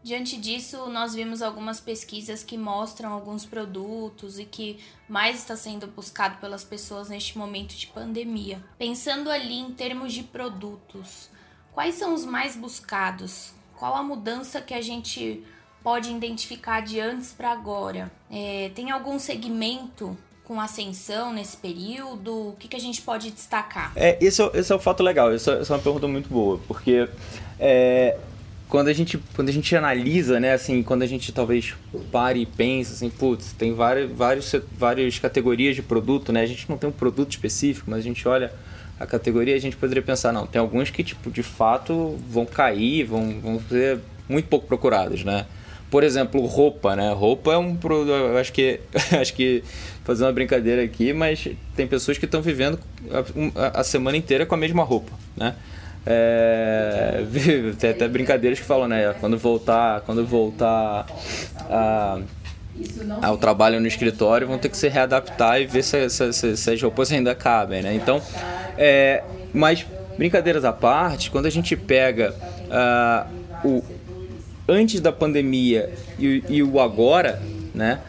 Diante 0.03 0.37
disso, 0.37 0.87
nós 0.91 1.15
vimos 1.15 1.41
algumas 1.41 1.81
pesquisas 1.81 2.45
que 2.45 2.59
mostram 2.59 3.11
alguns 3.11 3.47
produtos 3.47 4.39
e 4.39 4.45
que 4.45 4.79
mais 5.09 5.39
está 5.39 5.57
sendo 5.57 5.87
buscado 5.87 6.37
pelas 6.37 6.63
pessoas 6.63 7.09
neste 7.09 7.39
momento 7.39 7.75
de 7.75 7.87
pandemia. 7.87 8.63
Pensando 8.77 9.31
ali 9.31 9.59
em 9.59 9.73
termos 9.73 10.13
de 10.13 10.23
produtos, 10.23 11.31
quais 11.73 11.95
são 11.95 12.13
os 12.13 12.27
mais 12.27 12.55
buscados? 12.55 13.55
Qual 13.79 13.95
a 13.95 14.03
mudança 14.03 14.61
que 14.61 14.75
a 14.75 14.83
gente 14.83 15.43
pode 15.83 16.11
identificar 16.11 16.83
de 16.83 17.01
antes 17.01 17.33
para 17.33 17.51
agora? 17.51 18.13
É, 18.31 18.71
tem 18.75 18.91
algum 18.91 19.19
segmento 19.19 20.15
com 20.45 20.61
ascensão 20.61 21.33
nesse 21.33 21.57
período? 21.57 22.49
O 22.49 22.57
que, 22.59 22.69
que 22.69 22.77
a 22.77 22.81
gente 22.81 23.01
pode 23.03 23.31
destacar? 23.31 23.93
É, 23.97 24.19
esse, 24.21 24.43
é, 24.43 24.51
esse 24.55 24.73
é 24.73 24.77
um 24.77 24.79
fato 24.79 25.03
legal, 25.03 25.33
essa, 25.33 25.53
essa 25.53 25.73
é 25.73 25.77
uma 25.77 25.83
pergunta 25.83 26.07
muito 26.07 26.29
boa, 26.29 26.61
porque 26.69 27.09
é, 27.59 28.17
quando 28.69 28.89
a 28.89 28.93
gente 28.93 29.19
quando 29.35 29.49
a 29.49 29.53
gente 29.53 29.75
analisa 29.77 30.41
né 30.41 30.53
assim 30.53 30.83
quando 30.83 31.03
a 31.03 31.07
gente 31.07 31.31
talvez 31.33 31.75
pare 32.11 32.41
e 32.41 32.47
pensa 32.47 32.93
assim 32.93 33.09
putz 33.09 33.53
tem 33.53 33.73
várias 33.73 34.11
vários 34.11 34.53
várias 34.77 35.19
categorias 35.19 35.77
de 35.77 35.83
produto 35.83 36.33
né 36.33 36.41
a 36.41 36.47
gente 36.47 36.69
não 36.69 36.77
tem 36.77 36.89
um 36.89 36.93
produto 36.93 37.31
específico 37.31 37.91
mas 37.91 38.01
a 38.01 38.03
gente 38.03 38.27
olha 38.27 38.53
a 38.99 39.07
categoria 39.07 39.55
a 39.55 39.61
gente 39.61 39.77
poderia 39.77 40.03
pensar 40.03 40.33
não 40.33 40.47
tem 40.47 40.61
alguns 40.61 40.91
que 40.91 41.05
tipo 41.05 41.31
de 41.31 41.43
fato 41.43 42.19
vão 42.29 42.47
cair 42.47 43.05
vão 43.05 43.39
vão 43.41 43.61
ser 43.69 44.01
muito 44.29 44.49
pouco 44.49 44.67
procurados 44.67 45.23
né 45.23 45.47
por 45.91 46.03
exemplo 46.03 46.45
roupa 46.47 46.97
né 46.97 47.13
roupa 47.13 47.53
é 47.53 47.59
um 47.59 47.77
produto 47.77 48.13
acho 48.39 48.53
que 48.53 48.81
acho 49.21 49.35
que 49.35 49.63
fazer 50.05 50.25
uma 50.25 50.33
brincadeira 50.33 50.83
aqui 50.83 51.13
mas 51.13 51.49
tem 51.77 51.87
pessoas 51.87 52.19
que 52.19 52.25
estão 52.25 52.43
vivendo 52.43 52.79
a, 53.55 53.81
a 53.81 53.85
semana 53.85 54.17
inteira 54.17 54.45
com 54.45 54.55
a 54.55 54.59
mesma 54.59 54.83
roupa 54.83 55.13
né 55.37 55.55
é, 56.07 57.25
tem 57.79 57.91
até 57.91 58.07
brincadeiras 58.07 58.61
que 58.61 58.65
falam, 58.67 58.87
né? 58.87 59.15
Quando 59.21 59.39
voltar, 59.39 60.03
quando 60.03 60.25
voltar 60.25 61.07
a, 61.71 62.19
ao 63.23 63.39
trabalho 63.39 63.81
no 63.81 63.87
escritório, 63.87 64.47
vão 64.47 64.59
ter 64.59 64.69
que 64.69 64.77
se 64.77 64.89
readaptar 64.89 65.61
e 65.61 65.67
ver 65.67 65.83
se, 65.83 66.09
se, 66.11 66.33
se, 66.33 66.57
se 66.57 66.71
as 66.71 66.83
roupas 66.83 67.11
ainda 67.11 67.35
cabem, 67.35 67.83
né? 67.83 67.95
Então, 67.95 68.21
é, 68.77 69.23
mas 69.53 69.87
brincadeiras 70.19 70.65
à 70.65 70.73
parte, 70.73 71.31
quando 71.31 71.47
a 71.47 71.51
gente 71.51 71.77
pega 71.77 72.35
uh, 72.69 73.69
o 73.69 73.85
antes 74.69 75.01
da 75.01 75.13
pandemia 75.13 75.93
e, 76.19 76.43
e 76.49 76.63
o 76.63 76.81
agora, 76.81 77.43
né? 77.75 78.01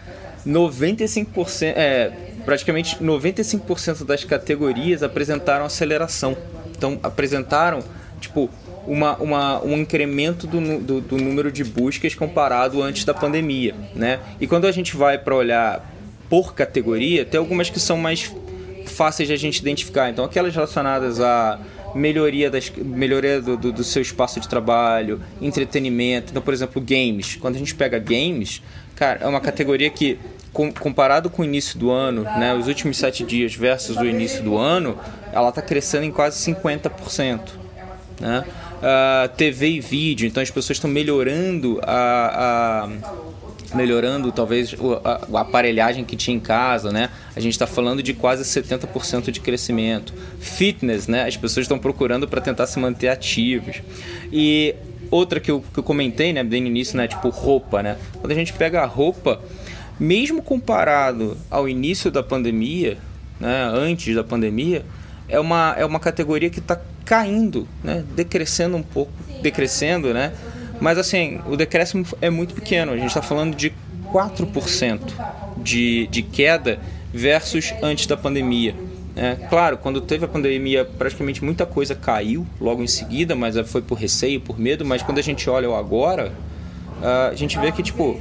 95%, 0.45 1.73
é, 1.75 2.11
praticamente 2.45 2.97
95% 2.97 4.05
das 4.05 4.23
categorias 4.23 5.01
apresentaram 5.01 5.65
aceleração. 5.65 6.37
Então 6.77 6.99
apresentaram 7.01 7.83
tipo 8.19 8.49
uma, 8.85 9.17
uma, 9.17 9.63
um 9.63 9.77
incremento 9.77 10.45
do, 10.45 10.79
do, 10.79 11.01
do, 11.01 11.17
número 11.17 11.51
de 11.51 11.63
buscas 11.63 12.13
comparado 12.13 12.81
antes 12.81 13.03
da 13.03 13.13
pandemia, 13.13 13.73
né? 13.95 14.19
E 14.39 14.45
quando 14.45 14.65
a 14.67 14.71
gente 14.71 14.95
vai 14.95 15.17
para 15.17 15.35
olhar 15.35 15.91
por 16.29 16.53
categoria, 16.53 17.25
tem 17.25 17.39
algumas 17.39 17.69
que 17.69 17.79
são 17.79 17.97
mais 17.97 18.31
fáceis 18.85 19.27
de 19.27 19.33
a 19.33 19.37
gente 19.37 19.57
identificar. 19.57 20.09
Então 20.09 20.23
aquelas 20.23 20.53
relacionadas 20.53 21.19
a 21.19 21.59
melhoria, 21.95 22.51
das, 22.51 22.69
melhoria 22.69 23.41
do, 23.41 23.55
do, 23.55 23.71
do, 23.71 23.83
seu 23.83 24.01
espaço 24.01 24.39
de 24.39 24.47
trabalho, 24.47 25.21
entretenimento. 25.41 26.31
Então, 26.31 26.41
por 26.41 26.53
exemplo, 26.53 26.81
games. 26.81 27.37
Quando 27.37 27.55
a 27.55 27.57
gente 27.57 27.73
pega 27.73 27.97
games, 27.97 28.61
cara, 28.95 29.21
é 29.21 29.27
uma 29.27 29.39
categoria 29.39 29.89
que 29.89 30.19
com, 30.51 30.71
comparado 30.71 31.29
com 31.29 31.41
o 31.41 31.45
início 31.45 31.79
do 31.79 31.89
ano, 31.89 32.23
né, 32.23 32.53
os 32.53 32.67
últimos 32.67 32.97
sete 32.97 33.23
dias 33.23 33.55
versus 33.55 33.97
o 33.97 34.05
início 34.05 34.43
do 34.43 34.57
ano, 34.57 34.97
ela 35.31 35.49
está 35.49 35.61
crescendo 35.61 36.03
em 36.03 36.11
quase 36.11 36.37
50%. 36.51 37.39
Né? 38.19 38.45
Uh, 38.75 39.29
TV 39.35 39.69
e 39.71 39.79
vídeo, 39.79 40.27
então 40.27 40.43
as 40.43 40.49
pessoas 40.49 40.77
estão 40.77 40.89
melhorando 40.89 41.79
a, 41.83 42.83
a 42.83 42.89
melhorando 43.75 44.31
talvez 44.31 44.75
a, 45.03 45.37
a, 45.37 45.41
aparelhagem 45.41 46.03
que 46.03 46.15
tinha 46.15 46.35
em 46.35 46.39
casa, 46.39 46.91
né? 46.91 47.09
A 47.35 47.39
gente 47.39 47.53
está 47.53 47.67
falando 47.67 48.01
de 48.01 48.13
quase 48.13 48.43
70% 48.43 49.31
de 49.31 49.39
crescimento. 49.39 50.13
Fitness, 50.39 51.07
né? 51.07 51.27
As 51.27 51.37
pessoas 51.37 51.65
estão 51.65 51.77
procurando 51.77 52.27
para 52.27 52.41
tentar 52.41 52.65
se 52.67 52.79
manter 52.79 53.09
ativos. 53.09 53.81
E 54.31 54.75
outra 55.11 55.39
que 55.39 55.51
eu, 55.51 55.63
que 55.73 55.79
eu 55.79 55.83
comentei, 55.83 56.33
né, 56.33 56.43
bem 56.43 56.61
no 56.61 56.67
início, 56.67 56.97
né, 56.97 57.07
tipo 57.07 57.29
roupa, 57.29 57.83
né? 57.83 57.97
Quando 58.19 58.31
a 58.31 58.35
gente 58.35 58.53
pega 58.53 58.81
a 58.81 58.85
roupa, 58.85 59.41
mesmo 59.99 60.41
comparado 60.41 61.37
ao 61.49 61.69
início 61.69 62.11
da 62.11 62.23
pandemia, 62.23 62.97
né, 63.39 63.69
antes 63.73 64.15
da 64.15 64.23
pandemia, 64.23 64.83
é 65.27 65.39
uma, 65.39 65.75
é 65.77 65.85
uma 65.85 65.99
categoria 65.99 66.49
que 66.49 66.59
está 66.59 66.79
caindo, 67.03 67.67
né, 67.83 68.03
decrescendo 68.15 68.75
um 68.77 68.83
pouco, 68.83 69.11
decrescendo, 69.41 70.13
né? 70.13 70.33
Mas 70.79 70.97
assim, 70.97 71.39
o 71.47 71.55
decréscimo 71.55 72.05
é 72.21 72.29
muito 72.29 72.53
pequeno, 72.53 72.91
a 72.91 72.97
gente 72.97 73.07
está 73.07 73.21
falando 73.21 73.55
de 73.55 73.73
4% 74.11 74.99
de, 75.57 76.07
de 76.07 76.21
queda 76.21 76.79
versus 77.13 77.73
antes 77.81 78.05
da 78.05 78.17
pandemia. 78.17 78.75
É, 79.15 79.35
claro, 79.49 79.77
quando 79.77 80.01
teve 80.01 80.25
a 80.25 80.27
pandemia, 80.27 80.83
praticamente 80.83 81.43
muita 81.43 81.65
coisa 81.65 81.95
caiu 81.95 82.45
logo 82.59 82.83
em 82.83 82.87
seguida, 82.87 83.33
mas 83.33 83.55
foi 83.69 83.81
por 83.81 83.97
receio, 83.97 84.41
por 84.41 84.59
medo. 84.59 84.83
Mas 84.83 85.01
quando 85.01 85.19
a 85.19 85.21
gente 85.21 85.49
olha 85.49 85.69
o 85.69 85.75
agora, 85.75 86.33
a 87.31 87.35
gente 87.35 87.57
vê 87.57 87.71
que 87.71 87.81
tipo 87.81 88.17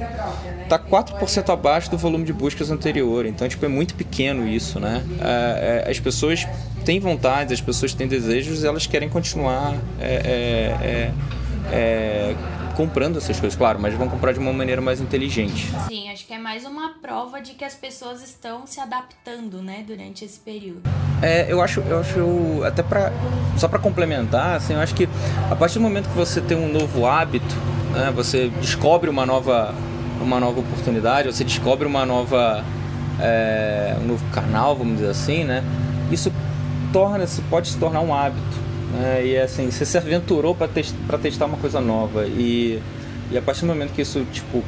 tá 0.67 0.79
4% 0.79 1.49
abaixo 1.49 1.91
do 1.91 1.97
volume 1.97 2.25
de 2.25 2.33
buscas 2.33 2.71
anterior. 2.71 3.25
Então, 3.25 3.47
tipo, 3.47 3.63
é 3.65 3.67
muito 3.67 3.93
pequeno 3.95 4.47
isso, 4.47 4.79
né? 4.79 5.03
É, 5.21 5.83
é, 5.85 5.91
as 5.91 5.99
pessoas 5.99 6.47
têm 6.83 6.99
vontade, 6.99 7.53
as 7.53 7.61
pessoas 7.61 7.93
têm 7.93 8.07
desejos, 8.07 8.63
elas 8.63 8.87
querem 8.87 9.07
continuar 9.09 9.75
é, 9.99 10.71
é, 10.83 11.11
é, 11.71 12.35
comprando 12.75 13.17
essas 13.17 13.39
coisas, 13.39 13.57
claro, 13.57 13.79
mas 13.79 13.93
vão 13.93 14.09
comprar 14.09 14.33
de 14.33 14.39
uma 14.39 14.51
maneira 14.51 14.81
mais 14.81 14.99
inteligente. 14.99 15.71
Sim, 15.87 16.09
acho 16.09 16.25
que 16.25 16.33
é 16.33 16.37
mais 16.37 16.65
uma 16.65 16.93
prova 17.01 17.41
de 17.41 17.53
que 17.53 17.63
as 17.63 17.73
pessoas 17.73 18.21
estão 18.21 18.67
se 18.67 18.79
adaptando, 18.79 19.61
né, 19.61 19.83
durante 19.85 20.25
esse 20.25 20.39
período. 20.39 20.81
É, 21.21 21.51
eu 21.51 21.61
acho, 21.61 21.79
eu 21.81 21.99
acho 21.99 22.63
até 22.63 22.83
para 22.83 23.11
só 23.57 23.67
para 23.67 23.79
complementar, 23.79 24.55
assim, 24.55 24.73
eu 24.73 24.79
acho 24.79 24.93
que 24.93 25.07
a 25.49 25.55
partir 25.55 25.75
do 25.75 25.81
momento 25.81 26.09
que 26.09 26.15
você 26.15 26.41
tem 26.41 26.57
um 26.57 26.71
novo 26.71 27.05
hábito, 27.05 27.55
né, 27.93 28.11
você 28.13 28.49
descobre 28.61 29.09
uma 29.09 29.25
nova 29.25 29.73
uma 30.21 30.39
nova 30.39 30.59
oportunidade, 30.59 31.31
você 31.31 31.43
descobre 31.43 31.87
uma 31.87 32.05
nova 32.05 32.63
é, 33.19 33.95
um 34.01 34.07
novo 34.07 34.25
canal, 34.31 34.75
vamos 34.75 34.97
dizer 34.97 35.09
assim, 35.09 35.43
né? 35.43 35.63
Isso 36.11 36.31
torna, 36.91 37.25
pode 37.49 37.69
se 37.69 37.77
tornar 37.77 38.01
um 38.01 38.13
hábito. 38.13 38.64
Né? 38.91 39.25
E 39.25 39.37
assim, 39.37 39.69
você 39.71 39.85
se 39.85 39.97
aventurou 39.97 40.55
para 40.55 40.67
test, 40.67 40.93
testar 41.21 41.45
uma 41.45 41.57
coisa 41.57 41.81
nova 41.81 42.25
e, 42.27 42.81
e 43.31 43.37
a 43.37 43.41
partir 43.41 43.61
do 43.61 43.67
momento 43.67 43.93
que 43.93 44.01
isso 44.01 44.23
tipo 44.31 44.63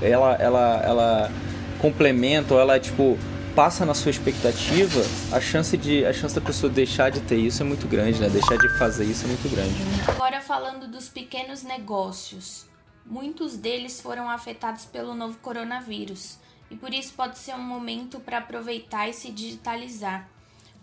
ela 0.00 0.34
ela 0.34 0.82
ela 0.84 1.32
complementa 1.80 2.54
ou 2.54 2.60
ela 2.60 2.78
tipo 2.78 3.18
passa 3.54 3.84
na 3.84 3.92
sua 3.92 4.10
expectativa, 4.10 5.02
a 5.32 5.40
chance 5.40 5.76
de 5.76 6.06
a 6.06 6.12
chance 6.12 6.34
da 6.34 6.40
pessoa 6.40 6.72
deixar 6.72 7.10
de 7.10 7.20
ter 7.20 7.36
isso 7.36 7.62
é 7.62 7.66
muito 7.66 7.88
grande, 7.88 8.20
né? 8.20 8.28
Deixar 8.28 8.56
de 8.56 8.68
fazer 8.78 9.04
isso 9.04 9.24
é 9.24 9.28
muito 9.28 9.48
grande. 9.50 9.74
Agora 10.06 10.40
falando 10.40 10.86
dos 10.86 11.08
pequenos 11.08 11.64
negócios, 11.64 12.66
muitos 13.04 13.56
deles 13.56 14.00
foram 14.00 14.30
afetados 14.30 14.84
pelo 14.84 15.14
novo 15.14 15.38
coronavírus 15.38 16.38
e 16.70 16.76
por 16.76 16.94
isso 16.94 17.12
pode 17.14 17.38
ser 17.38 17.54
um 17.54 17.62
momento 17.62 18.20
para 18.20 18.38
aproveitar 18.38 19.08
e 19.08 19.12
se 19.12 19.32
digitalizar 19.32 20.28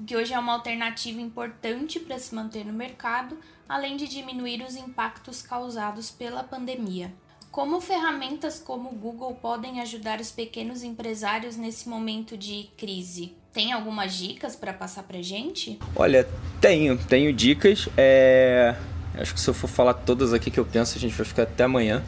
que 0.06 0.16
hoje 0.16 0.34
é 0.34 0.40
uma 0.40 0.54
alternativa 0.54 1.22
importante 1.22 2.00
para 2.00 2.18
se 2.20 2.34
manter 2.34 2.66
no 2.66 2.74
mercado, 2.74 3.38
além 3.68 3.96
de 3.98 4.08
diminuir 4.08 4.64
os 4.64 4.75
impactos 4.75 5.42
causados 5.42 6.12
pela 6.12 6.44
pandemia. 6.44 7.14
Como 7.52 7.80
ferramentas 7.80 8.60
como 8.60 8.90
o 8.90 8.94
Google 8.94 9.34
podem 9.36 9.80
ajudar 9.80 10.20
os 10.20 10.30
pequenos 10.30 10.84
empresários 10.84 11.56
nesse 11.56 11.88
momento 11.88 12.38
de 12.38 12.70
crise? 12.75 13.34
Tem 13.54 13.72
algumas 13.72 14.14
dicas 14.14 14.58
para 14.58 14.74
passar 14.74 15.04
para 15.04 15.22
gente? 15.22 15.80
Olha, 15.96 16.28
tenho, 16.60 16.98
tenho 16.98 17.32
dicas. 17.32 17.88
É... 17.96 18.75
Acho 19.14 19.34
que 19.34 19.40
se 19.40 19.50
eu 19.50 19.54
for 19.54 19.70
falar 19.70 19.94
todas 19.94 20.34
aqui 20.34 20.52
que 20.52 20.60
eu 20.60 20.66
penso, 20.66 20.98
a 20.98 21.00
gente 21.00 21.16
vai 21.16 21.25
ficar 21.25 21.44
até 21.44 21.64
amanhã. 21.64 22.04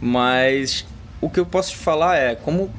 Mas 0.00 0.86
o 1.20 1.28
que 1.28 1.40
eu 1.40 1.46
posso 1.46 1.72
te 1.72 1.78
falar 1.78 2.16
é 2.16 2.36
como 2.36 2.72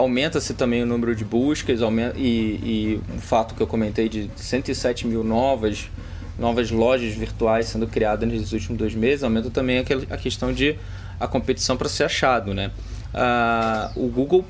aumenta-se 0.00 0.54
também 0.54 0.82
o 0.82 0.86
número 0.86 1.14
de 1.14 1.24
buscas 1.24 1.82
aumenta, 1.82 2.18
e, 2.18 2.22
e 2.28 3.00
o 3.16 3.20
fato 3.20 3.54
que 3.54 3.60
eu 3.60 3.66
comentei 3.66 4.08
de 4.08 4.30
107 4.34 5.06
mil 5.06 5.22
novas, 5.22 5.88
novas 6.38 6.70
lojas 6.70 7.14
virtuais 7.14 7.66
sendo 7.66 7.86
criadas 7.86 8.28
nos 8.28 8.52
últimos 8.52 8.78
dois 8.78 8.94
meses, 8.94 9.22
aumenta 9.22 9.50
também 9.50 9.78
a 9.78 10.16
questão 10.16 10.52
de 10.52 10.76
a 11.18 11.28
competição 11.28 11.76
para 11.76 11.88
ser 11.88 12.04
achado. 12.04 12.54
Né? 12.54 12.70
Ah, 13.12 13.92
o 13.94 14.08
Google, 14.08 14.44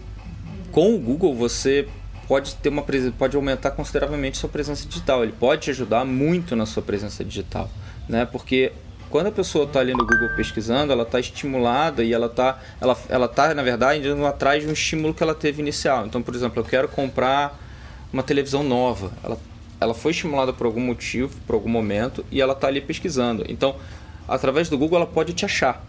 com 0.70 0.94
o 0.94 0.98
Google 0.98 1.34
você 1.34 1.88
pode 2.28 2.54
ter 2.54 2.68
uma 2.68 2.84
pode 3.18 3.34
aumentar 3.34 3.72
consideravelmente 3.72 4.38
sua 4.38 4.48
presença 4.48 4.86
digital. 4.86 5.24
Ele 5.24 5.32
pode 5.32 5.62
te 5.62 5.70
ajudar 5.70 6.04
muito 6.04 6.54
na 6.54 6.64
sua 6.64 6.82
presença 6.82 7.24
digital. 7.24 7.68
né? 8.08 8.24
Porque 8.24 8.72
quando 9.10 9.26
a 9.26 9.32
pessoa 9.32 9.64
está 9.64 9.80
ali 9.80 9.92
no 9.92 10.06
Google 10.06 10.30
pesquisando, 10.36 10.92
ela 10.92 11.02
está 11.02 11.18
estimulada 11.18 12.04
e 12.04 12.12
ela 12.12 12.26
está, 12.26 12.60
ela, 12.80 12.96
ela 13.08 13.28
tá, 13.28 13.52
na 13.54 13.62
verdade, 13.62 14.06
indo 14.06 14.24
atrás 14.24 14.62
de 14.62 14.68
um 14.68 14.72
estímulo 14.72 15.12
que 15.12 15.22
ela 15.22 15.34
teve 15.34 15.60
inicial. 15.60 16.06
Então, 16.06 16.22
por 16.22 16.34
exemplo, 16.34 16.60
eu 16.60 16.64
quero 16.64 16.88
comprar 16.88 17.58
uma 18.12 18.22
televisão 18.22 18.62
nova. 18.62 19.10
Ela, 19.24 19.38
ela 19.80 19.94
foi 19.94 20.12
estimulada 20.12 20.52
por 20.52 20.64
algum 20.64 20.80
motivo, 20.80 21.36
por 21.44 21.54
algum 21.54 21.68
momento, 21.68 22.24
e 22.30 22.40
ela 22.40 22.52
está 22.52 22.68
ali 22.68 22.80
pesquisando. 22.80 23.44
Então, 23.48 23.74
através 24.28 24.68
do 24.68 24.78
Google, 24.78 24.98
ela 24.98 25.06
pode 25.06 25.32
te 25.32 25.44
achar. 25.44 25.84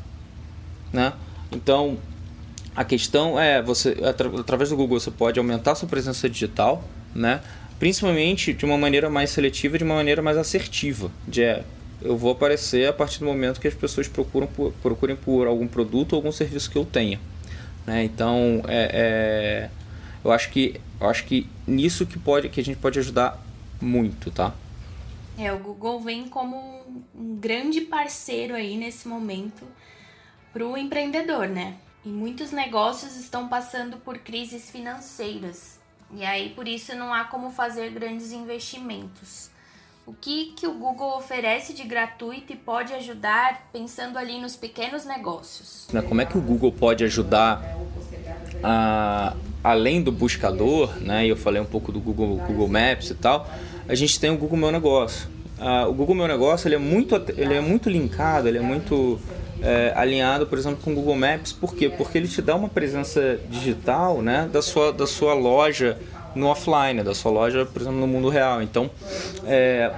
Né? 0.92 1.14
Então, 1.52 2.00
a 2.76 2.84
questão 2.84 3.40
é, 3.40 3.62
você 3.62 3.98
através 4.40 4.70
do 4.70 4.76
Google 4.76 5.00
você 5.00 5.12
pode 5.12 5.38
aumentar 5.38 5.76
sua 5.76 5.88
presença 5.88 6.30
digital, 6.30 6.84
né? 7.14 7.42
principalmente 7.78 8.54
de 8.54 8.66
uma 8.66 8.78
maneira 8.78 9.10
mais 9.10 9.30
seletiva, 9.30 9.78
de 9.78 9.84
uma 9.84 9.96
maneira 9.96 10.22
mais 10.22 10.38
assertiva. 10.38 11.12
De, 11.28 11.44
é, 11.44 11.64
eu 12.02 12.18
vou 12.18 12.32
aparecer 12.32 12.88
a 12.88 12.94
partir 12.94 13.20
do 13.20 13.26
momento 13.26 13.60
que 13.60 13.68
as 13.68 13.74
pessoas 13.74 14.08
procuram 14.08 14.48
por, 14.48 14.74
procurem 14.82 15.16
por 15.16 15.48
algum 15.48 15.68
produto 15.68 16.14
ou 16.14 16.18
algum 16.18 16.32
serviço 16.32 16.70
que 16.72 16.78
eu 16.78 16.86
tenha. 16.86 17.20
Né? 17.86 18.04
Então, 18.04 18.64
é, 18.68 18.90
é, 18.94 19.70
eu 20.24 20.32
acho 20.32 20.50
que 20.50 20.80
eu 21.00 21.08
acho 21.08 21.26
que 21.26 21.48
nisso 21.66 22.06
que 22.06 22.18
pode 22.18 22.50
que 22.50 22.60
a 22.60 22.64
gente 22.64 22.78
pode 22.78 23.00
ajudar 23.00 23.40
muito, 23.80 24.32
tá? 24.32 24.54
É, 25.38 25.52
o 25.52 25.60
Google 25.60 26.00
vem 26.00 26.28
como 26.28 26.82
um 27.16 27.36
grande 27.36 27.82
parceiro 27.82 28.54
aí 28.54 28.78
nesse 28.78 29.08
momento 29.08 29.66
para 30.54 30.66
o 30.66 30.78
empreendedor, 30.78 31.48
né? 31.48 31.76
E 32.04 32.10
muitos 32.10 32.52
negócios 32.52 33.16
estão 33.16 33.48
passando 33.48 33.98
por 33.98 34.18
crises 34.20 34.70
financeiras. 34.70 35.80
E 36.14 36.26
aí 36.26 36.50
por 36.50 36.68
isso 36.68 36.96
não 36.96 37.14
há 37.14 37.26
como 37.26 37.52
fazer 37.52 37.92
grandes 37.92 38.32
investimentos. 38.32 39.51
O 40.06 40.14
que, 40.14 40.54
que 40.56 40.68
o 40.68 40.74
Google 40.74 41.18
oferece 41.18 41.74
de 41.74 41.84
gratuito 41.84 42.52
e 42.52 42.56
pode 42.56 42.92
ajudar 42.94 43.70
pensando 43.72 44.18
ali 44.18 44.42
nos 44.42 44.56
pequenos 44.56 45.06
negócios? 45.06 45.88
Né, 45.94 46.02
como 46.02 46.20
é 46.22 46.26
que 46.26 46.38
o 46.38 46.42
Google 46.42 46.72
pode 46.72 47.04
ajudar 47.04 47.78
a, 48.64 49.36
além 49.64 50.02
do 50.02 50.12
buscador, 50.12 50.96
né? 51.00 51.26
Eu 51.28 51.38
falei 51.38 51.62
um 51.62 51.66
pouco 51.66 51.92
do 51.92 52.00
Google, 52.00 52.38
Google 52.48 52.68
Maps 52.68 53.12
e 53.12 53.16
tal. 53.16 53.48
A 53.88 53.94
gente 53.94 54.20
tem 54.20 54.32
o 54.32 54.38
Google 54.38 54.58
Meu 54.58 54.72
Negócio. 54.72 55.30
O 55.88 55.94
Google 55.94 56.16
Meu 56.16 56.28
Negócio 56.28 56.68
ele 56.68 56.76
é 56.76 56.80
muito, 56.80 57.16
ele 57.38 57.54
é 57.54 57.62
muito 57.62 57.88
linkado, 57.88 58.48
ele 58.48 58.58
é 58.58 58.62
muito 58.62 59.20
é, 59.62 59.94
alinhado, 59.96 60.48
por 60.48 60.58
exemplo, 60.58 60.80
com 60.84 60.92
o 60.92 60.96
Google 60.96 61.16
Maps. 61.16 61.54
Por 61.54 61.76
quê? 61.76 61.88
Porque 61.88 62.18
ele 62.18 62.28
te 62.28 62.42
dá 62.42 62.56
uma 62.56 62.68
presença 62.68 63.40
digital, 63.48 64.24
né? 64.24 64.50
Da 64.52 64.64
sua, 64.64 64.92
da 64.92 65.06
sua 65.06 65.36
loja 65.36 66.00
no 66.36 66.48
offline, 66.48 67.04
da 67.04 67.14
sua 67.14 67.32
loja, 67.32 67.66
por 67.66 67.82
exemplo, 67.82 68.00
no 68.00 68.08
mundo 68.08 68.30
real. 68.30 68.62
Então, 68.62 68.90
é, 69.46 69.92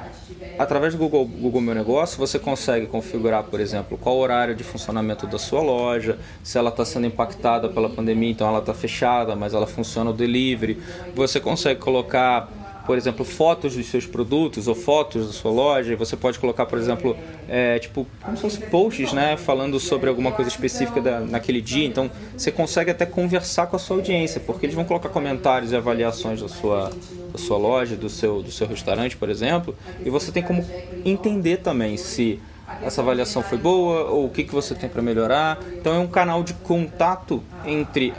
através 0.57 0.93
do 0.93 0.99
Google, 0.99 1.25
Google 1.25 1.61
Meu 1.61 1.75
Negócio, 1.75 2.17
você 2.17 2.39
consegue 2.39 2.87
configurar, 2.87 3.43
por 3.43 3.59
exemplo, 3.59 3.97
qual 3.97 4.17
horário 4.17 4.55
de 4.55 4.63
funcionamento 4.63 5.27
da 5.27 5.37
sua 5.37 5.61
loja, 5.61 6.17
se 6.43 6.57
ela 6.57 6.69
está 6.69 6.85
sendo 6.85 7.07
impactada 7.07 7.69
pela 7.69 7.89
pandemia, 7.89 8.31
então 8.31 8.47
ela 8.47 8.59
está 8.59 8.73
fechada, 8.73 9.35
mas 9.35 9.53
ela 9.53 9.67
funciona 9.67 10.09
o 10.09 10.13
delivery. 10.13 10.81
Você 11.15 11.39
consegue 11.39 11.79
colocar 11.79 12.49
por 12.85 12.97
exemplo, 12.97 13.23
fotos 13.23 13.75
dos 13.75 13.85
seus 13.87 14.05
produtos 14.05 14.67
ou 14.67 14.75
fotos 14.75 15.27
da 15.27 15.33
sua 15.33 15.51
loja. 15.51 15.95
Você 15.95 16.17
pode 16.17 16.37
colocar, 16.37 16.65
por 16.65 16.77
exemplo, 16.77 17.15
é, 17.47 17.79
tipo, 17.79 18.05
como 18.21 18.35
se 18.35 18.41
fosse 18.41 18.59
posts, 18.59 19.13
né? 19.13 19.37
Falando 19.37 19.79
sobre 19.79 20.09
alguma 20.09 20.31
coisa 20.31 20.49
específica 20.49 21.01
da, 21.01 21.19
naquele 21.21 21.61
dia. 21.61 21.85
Então, 21.85 22.11
você 22.35 22.51
consegue 22.51 22.91
até 22.91 23.05
conversar 23.05 23.67
com 23.67 23.75
a 23.75 23.79
sua 23.79 23.97
audiência, 23.97 24.41
porque 24.41 24.65
eles 24.65 24.75
vão 24.75 24.83
colocar 24.83 25.09
comentários 25.09 25.71
e 25.71 25.75
avaliações 25.75 26.41
da 26.41 26.49
sua, 26.49 26.91
da 27.31 27.37
sua 27.37 27.57
loja, 27.57 27.95
do 27.95 28.09
seu, 28.09 28.41
do 28.41 28.51
seu 28.51 28.67
restaurante, 28.67 29.15
por 29.15 29.29
exemplo. 29.29 29.75
E 30.05 30.09
você 30.09 30.31
tem 30.31 30.43
como 30.43 30.65
entender 31.05 31.57
também 31.57 31.95
se 31.95 32.39
essa 32.81 33.01
avaliação 33.01 33.41
foi 33.41 33.57
boa 33.57 34.09
ou 34.09 34.25
o 34.25 34.29
que, 34.29 34.43
que 34.43 34.53
você 34.53 34.75
tem 34.75 34.89
para 34.89 35.01
melhorar. 35.01 35.57
Então, 35.77 35.95
é 35.95 35.99
um 35.99 36.07
canal 36.07 36.43
de 36.43 36.53
contato 36.53 37.41
entre 37.65 38.13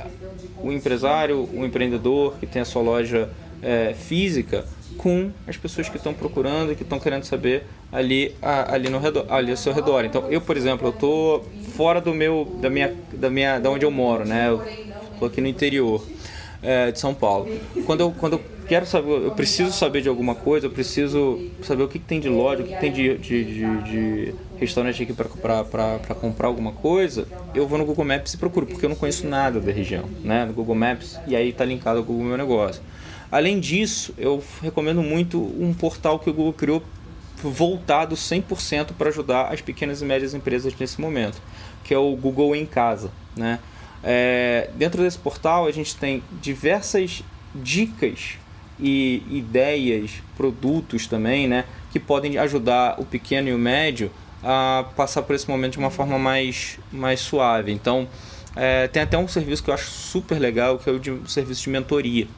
o 0.63 0.73
empresário, 0.73 1.47
o 1.53 1.67
empreendedor 1.67 2.35
que 2.41 2.47
tem 2.47 2.63
a 2.63 2.65
sua 2.65 2.81
loja 2.81 3.29
é, 3.65 3.95
física 3.95 4.65
com 4.97 5.31
as 5.47 5.57
pessoas 5.57 5.89
que 5.89 5.97
estão 5.97 6.15
procurando 6.15 6.75
que 6.77 6.83
estão 6.83 7.01
querendo 7.01 7.25
saber 7.25 7.65
ali, 7.91 8.35
ali 8.41 8.89
no 8.89 8.99
redor, 8.99 9.27
ali 9.29 9.51
ao 9.51 9.57
seu 9.57 9.73
redor. 9.73 10.05
Então, 10.05 10.31
eu, 10.31 10.41
por 10.41 10.57
exemplo, 10.57 10.89
eu 10.89 10.93
tô 10.93 11.43
fora 11.77 12.01
do 12.01 12.15
meu, 12.15 12.57
da 12.61 12.71
minha, 12.71 12.95
da 13.13 13.31
minha, 13.31 13.59
da 13.59 13.71
onde 13.71 13.85
eu 13.85 13.91
moro, 13.91 14.25
né? 14.25 14.49
Eu 14.49 14.63
tô 15.19 15.27
aqui 15.27 15.41
no 15.41 15.49
interior 15.49 16.05
é, 16.63 16.91
de 16.91 16.99
São 16.99 17.15
Paulo. 17.15 17.49
Quando 17.87 18.01
eu, 18.01 18.13
quando 18.13 18.35
eu 18.35 18.43
quero 18.67 18.87
saber, 18.87 19.11
eu 19.11 19.31
preciso 19.33 19.73
saber 19.73 20.01
de 20.01 20.09
alguma 20.09 20.35
coisa, 20.35 20.67
eu 20.67 20.71
preciso 20.71 21.41
saber 21.63 21.83
o 21.83 21.89
que, 21.89 21.99
que 21.99 22.05
tem 22.05 22.19
de 22.19 22.29
loja, 22.29 22.63
o 22.63 22.67
que, 22.67 22.75
que 22.75 22.81
tem 22.81 22.93
de, 22.93 23.19
de, 23.19 23.45
de, 23.45 23.83
de 23.83 24.35
restaurante 24.59 25.03
aqui 25.03 25.13
para 25.13 26.15
comprar 26.15 26.49
alguma 26.49 26.73
coisa, 26.73 27.29
eu 27.55 27.69
vou 27.69 27.79
no 27.79 27.85
Google 27.85 28.05
Maps 28.05 28.35
e 28.35 28.39
procuro, 28.39 28.67
porque 28.67 28.85
eu 28.85 28.89
não 28.89 28.97
conheço 28.97 29.27
nada 29.27 29.61
da 29.61 29.71
região, 29.71 30.05
né? 30.23 30.45
No 30.47 30.53
Google 30.53 30.75
Maps, 30.75 31.19
e 31.27 31.37
aí 31.37 31.51
está 31.51 31.65
linkado 31.65 31.99
ao 31.99 32.05
Google 32.05 32.25
Meu 32.25 32.39
Negócio. 32.39 32.83
Além 33.35 33.59
disso, 33.59 34.15
eu 34.17 34.41
recomendo 34.63 35.03
muito 35.03 35.41
um 35.61 35.75
portal 35.75 36.21
que 36.21 36.31
o 36.31 36.33
Google 36.33 36.53
criou 36.53 36.81
voltado 37.43 38.15
100% 38.15 38.93
para 38.97 39.09
ajudar 39.09 39.53
as 39.53 39.61
pequenas 39.61 40.01
e 40.01 40.05
médias 40.05 40.35
empresas 40.35 40.73
nesse 40.79 41.01
momento, 41.01 41.43
que 41.83 41.93
é 41.93 41.99
o 41.99 42.15
Google 42.15 42.55
em 42.55 42.65
Casa. 42.65 43.11
Né? 43.37 43.59
É, 44.05 44.71
dentro 44.77 45.03
desse 45.03 45.19
portal 45.19 45.67
a 45.67 45.73
gente 45.73 45.97
tem 45.97 46.23
diversas 46.41 47.25
dicas 47.53 48.35
e 48.79 49.21
ideias, 49.29 50.13
produtos 50.37 51.09
também, 51.09 51.49
né, 51.49 51.65
que 51.91 51.99
podem 51.99 52.39
ajudar 52.39 53.01
o 53.01 53.05
pequeno 53.05 53.49
e 53.49 53.53
o 53.53 53.59
médio 53.59 54.13
a 54.45 54.85
passar 54.95 55.23
por 55.23 55.35
esse 55.35 55.51
momento 55.51 55.73
de 55.73 55.79
uma 55.81 55.91
forma 55.91 56.21
mais, 56.21 56.79
mais 56.93 57.19
suave. 57.19 57.73
Então, 57.73 58.07
é, 58.55 58.87
tem 58.87 59.03
até 59.03 59.19
um 59.19 59.27
serviço 59.27 59.65
que 59.65 59.71
eu 59.71 59.75
acho 59.75 59.91
super 59.91 60.39
legal, 60.39 60.79
que 60.79 60.89
é 60.89 60.93
o, 60.93 61.01
de, 61.01 61.11
o 61.11 61.27
serviço 61.27 61.65
de 61.65 61.71
mentoria. 61.71 62.29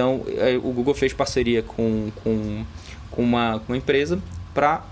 Então, 0.00 0.24
é, 0.28 0.56
o 0.56 0.72
Google 0.72 0.94
fez 0.94 1.12
parceria 1.12 1.62
com, 1.62 2.10
com, 2.24 2.64
com, 3.10 3.22
uma, 3.22 3.60
com 3.60 3.74
uma 3.74 3.76
empresa 3.76 4.18
para 4.54 4.82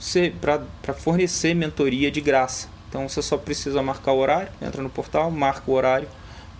fornecer 0.98 1.54
mentoria 1.54 2.10
de 2.10 2.20
graça. 2.20 2.68
Então, 2.90 3.08
você 3.08 3.22
só 3.22 3.38
precisa 3.38 3.82
marcar 3.82 4.12
o 4.12 4.18
horário, 4.18 4.52
entra 4.60 4.82
no 4.82 4.90
portal, 4.90 5.30
marca 5.30 5.70
o 5.70 5.72
horário 5.72 6.06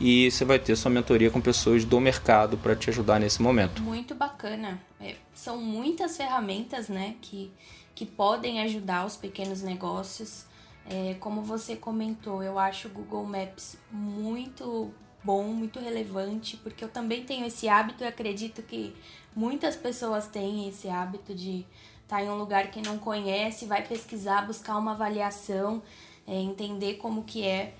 e 0.01 0.31
você 0.31 0.47
vai 0.47 0.59
ter 0.59 0.75
sua 0.77 0.91
mentoria 0.91 1.31
com 1.31 1.43
pessoas 1.43 1.85
do 1.85 2.01
mercado 2.01 2.57
para 2.57 2.75
te 2.75 2.89
ajudar 2.89 3.21
nesse 3.21 3.43
momento. 3.43 3.83
Muito 3.83 4.15
bacana. 4.15 4.81
É, 4.99 5.17
são 5.35 5.59
muitas 5.59 6.17
ferramentas 6.17 6.89
né, 6.89 7.17
que, 7.21 7.53
que 7.95 8.07
podem 8.07 8.63
ajudar 8.63 9.05
os 9.05 9.15
pequenos 9.15 9.61
negócios. 9.61 10.47
É, 10.89 11.17
como 11.21 11.43
você 11.43 11.77
comentou, 11.77 12.43
eu 12.43 12.59
acho 12.59 12.89
o 12.89 12.91
Google 12.93 13.27
Maps 13.27 13.77
muito 13.93 14.91
bom, 15.23 15.45
muito 15.45 15.81
relevante, 15.81 16.57
porque 16.57 16.83
eu 16.83 16.89
também 16.89 17.25
tenho 17.25 17.47
esse 17.47 17.69
hábito 17.69 18.05
e 18.05 18.07
acredito 18.07 18.63
que 18.63 18.95
muitas 19.35 19.77
pessoas 19.77 20.27
têm 20.27 20.69
esse 20.69 20.89
hábito 20.89 21.35
de 21.35 21.67
estar 22.03 22.17
tá 22.17 22.23
em 22.23 22.29
um 22.29 22.37
lugar 22.37 22.71
que 22.71 22.81
não 22.81 22.99
conhece, 22.99 23.67
vai 23.67 23.87
pesquisar, 23.87 24.47
buscar 24.47 24.77
uma 24.77 24.93
avaliação, 24.93 25.83
é, 26.27 26.35
entender 26.35 26.95
como 26.95 27.25
que 27.25 27.47
é 27.47 27.75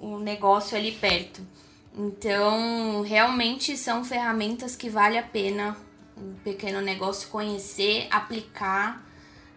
o 0.00 0.18
negócio 0.18 0.76
ali 0.76 0.92
perto. 0.92 1.42
Então, 1.96 3.02
realmente 3.02 3.76
são 3.76 4.04
ferramentas 4.04 4.74
que 4.74 4.88
vale 4.88 5.16
a 5.16 5.22
pena 5.22 5.76
um 6.16 6.34
pequeno 6.44 6.80
negócio 6.80 7.28
conhecer, 7.28 8.08
aplicar, 8.10 9.03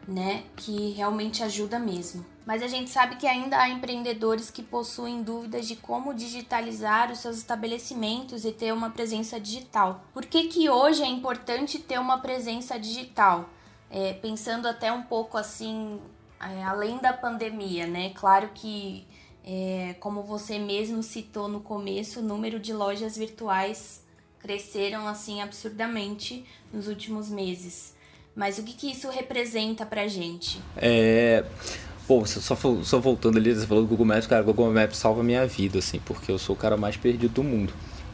né, 0.07 0.43
que 0.55 0.91
realmente 0.91 1.43
ajuda 1.43 1.77
mesmo 1.77 2.25
mas 2.47 2.63
a 2.63 2.67
gente 2.69 2.89
sabe 2.89 3.17
que 3.17 3.27
ainda 3.27 3.59
há 3.59 3.67
empreendedores 3.67 4.49
que 4.49 4.63
possuem 4.63 5.21
dúvidas 5.21 5.67
de 5.67 5.75
como 5.75 6.13
digitalizar 6.13 7.11
os 7.11 7.19
seus 7.19 7.35
estabelecimentos 7.35 8.45
e 8.45 8.53
ter 8.53 8.71
uma 8.71 8.89
presença 8.89 9.37
digital. 9.37 10.05
Por 10.13 10.25
que, 10.25 10.45
que 10.45 10.69
hoje 10.69 11.03
é 11.03 11.07
importante 11.07 11.77
ter 11.77 11.99
uma 11.99 12.19
presença 12.19 12.79
digital? 12.79 13.49
É, 13.91 14.13
pensando 14.13 14.65
até 14.65 14.89
um 14.93 15.03
pouco 15.03 15.37
assim, 15.37 15.99
é, 16.39 16.63
além 16.63 16.99
da 16.99 17.11
pandemia, 17.11 17.85
né? 17.85 18.11
Claro 18.11 18.49
que, 18.53 19.05
é, 19.43 19.97
como 19.99 20.23
você 20.23 20.57
mesmo 20.57 21.03
citou 21.03 21.49
no 21.49 21.59
começo, 21.59 22.21
o 22.21 22.23
número 22.23 22.61
de 22.61 22.71
lojas 22.71 23.17
virtuais 23.17 24.05
cresceram 24.39 25.05
assim 25.05 25.41
absurdamente 25.41 26.45
nos 26.71 26.87
últimos 26.87 27.29
meses. 27.29 27.96
Mas 28.38 28.58
o 28.58 28.63
que, 28.63 28.73
que 28.73 28.91
isso 28.91 29.10
representa 29.10 29.86
pra 29.86 30.08
gente? 30.08 30.62
É 30.78 31.43
Pô, 32.08 32.26
só, 32.26 32.56
só 32.56 33.00
voltando 33.00 33.38
ali, 33.38 33.54
você 33.54 33.67
falou 33.67 33.84
do 33.84 33.89
Google 33.89 34.06
Maps, 34.06 34.26
cara, 34.26 34.41
o 34.41 34.45
Google 34.45 34.71
Maps 34.71 34.95
salva 34.95 35.21
minha 35.21 35.45
vida, 35.45 35.80
assim, 35.80 36.00
porque 36.06 36.32
eu 36.32 36.39
sou 36.39 36.56
o 36.56 36.58
cara 36.58 36.78
mais 36.78 36.95
perdido 36.95 37.34
do 37.34 37.43
mundo. 37.43 37.73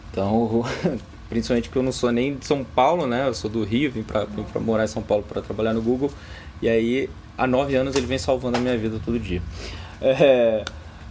Então, 0.10 0.66
principalmente 1.30 1.70
porque 1.70 1.78
eu 1.78 1.84
não 1.84 1.92
sou 1.92 2.12
nem 2.12 2.36
de 2.36 2.44
São 2.44 2.64
Paulo, 2.64 3.06
né? 3.06 3.28
Eu 3.28 3.36
sou 3.36 3.52
do 3.52 3.64
Rio, 3.64 3.92
vim 3.92 4.02
pra, 4.02 4.26
vim 4.26 4.42
pra 4.42 4.60
morar 4.60 4.86
em 4.86 4.88
São 4.88 5.04
Paulo 5.04 5.24
para 5.24 5.44
trabalhar 5.44 5.74
no 5.74 5.82
Google. 5.82 6.12
E 6.60 6.68
aí, 6.68 7.08
há 7.38 7.46
nove 7.46 7.76
anos, 7.76 7.96
ele 7.96 8.08
vem 8.08 8.18
salvando 8.18 8.58
a 8.58 8.60
minha 8.60 8.76
vida 8.76 9.00
todo 9.06 9.20
dia. 9.20 9.44
É, 10.02 10.66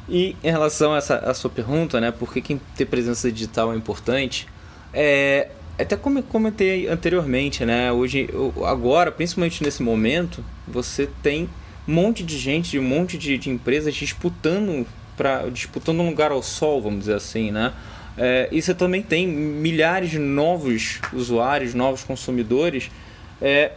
e 0.08 0.34
em 0.42 0.50
relação 0.50 0.92
a 0.92 0.96
essa 0.96 1.18
a 1.18 1.34
sua 1.34 1.50
pergunta, 1.50 2.00
né? 2.00 2.10
Por 2.10 2.32
que, 2.32 2.40
que 2.40 2.56
ter 2.74 2.86
presença 2.86 3.30
digital 3.30 3.72
é 3.72 3.76
importante? 3.76 4.48
É, 4.92 5.50
até 5.78 5.96
como 5.96 6.18
eu 6.18 6.22
comentei 6.22 6.86
anteriormente, 6.88 7.64
né? 7.64 7.90
Hoje, 7.90 8.28
agora, 8.66 9.10
principalmente 9.10 9.62
nesse 9.62 9.82
momento, 9.82 10.44
você 10.66 11.08
tem 11.22 11.48
um 11.88 11.94
monte 11.94 12.22
de 12.22 12.38
gente, 12.38 12.78
um 12.78 12.82
monte 12.82 13.18
de, 13.18 13.38
de 13.38 13.50
empresas 13.50 13.94
disputando 13.94 14.86
para 15.16 15.48
disputando 15.50 16.00
um 16.00 16.08
lugar 16.08 16.30
ao 16.30 16.42
sol, 16.42 16.80
vamos 16.80 17.00
dizer 17.00 17.14
assim, 17.14 17.50
né? 17.50 17.72
É, 18.16 18.48
e 18.52 18.60
você 18.60 18.74
também 18.74 19.02
tem 19.02 19.26
milhares 19.26 20.10
de 20.10 20.18
novos 20.18 21.00
usuários, 21.12 21.74
novos 21.74 22.04
consumidores 22.04 22.90
é, 23.40 23.72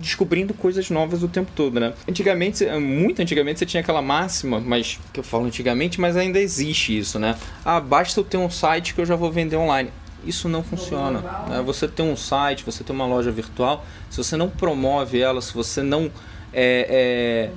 descobrindo 0.00 0.54
coisas 0.54 0.88
novas 0.90 1.22
o 1.22 1.28
tempo 1.28 1.50
todo, 1.54 1.78
né? 1.78 1.92
Antigamente, 2.08 2.64
muito 2.78 3.20
antigamente, 3.20 3.58
você 3.58 3.66
tinha 3.66 3.80
aquela 3.80 4.02
máxima, 4.02 4.60
mas 4.60 4.98
que 5.12 5.20
eu 5.20 5.24
falo 5.24 5.44
antigamente, 5.44 6.00
mas 6.00 6.16
ainda 6.16 6.38
existe 6.38 6.96
isso, 6.98 7.18
né? 7.18 7.36
Ah, 7.64 7.80
basta 7.80 8.18
eu 8.18 8.24
ter 8.24 8.36
um 8.36 8.50
site 8.50 8.94
que 8.94 9.00
eu 9.00 9.06
já 9.06 9.16
vou 9.16 9.30
vender 9.30 9.56
online. 9.56 9.90
Isso 10.24 10.48
não 10.48 10.62
funciona. 10.62 11.20
Né? 11.48 11.62
Você 11.62 11.88
tem 11.88 12.04
um 12.04 12.16
site, 12.16 12.64
você 12.64 12.84
tem 12.84 12.94
uma 12.94 13.06
loja 13.06 13.30
virtual, 13.30 13.84
se 14.08 14.18
você 14.18 14.36
não 14.36 14.48
promove 14.48 15.20
ela, 15.20 15.40
se 15.40 15.52
você 15.54 15.82
não 15.82 16.10
é, 16.52 16.86
é, 16.88 17.50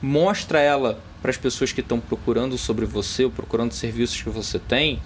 mostra 0.00 0.60
ela 0.60 0.98
para 1.20 1.30
as 1.30 1.36
pessoas 1.36 1.72
que 1.72 1.80
estão 1.80 1.98
procurando 1.98 2.58
sobre 2.58 2.84
você 2.84 3.24
ou 3.24 3.30
procurando 3.30 3.72
serviços 3.72 4.20
que 4.20 4.28
você 4.28 4.58
tem, 4.58 5.00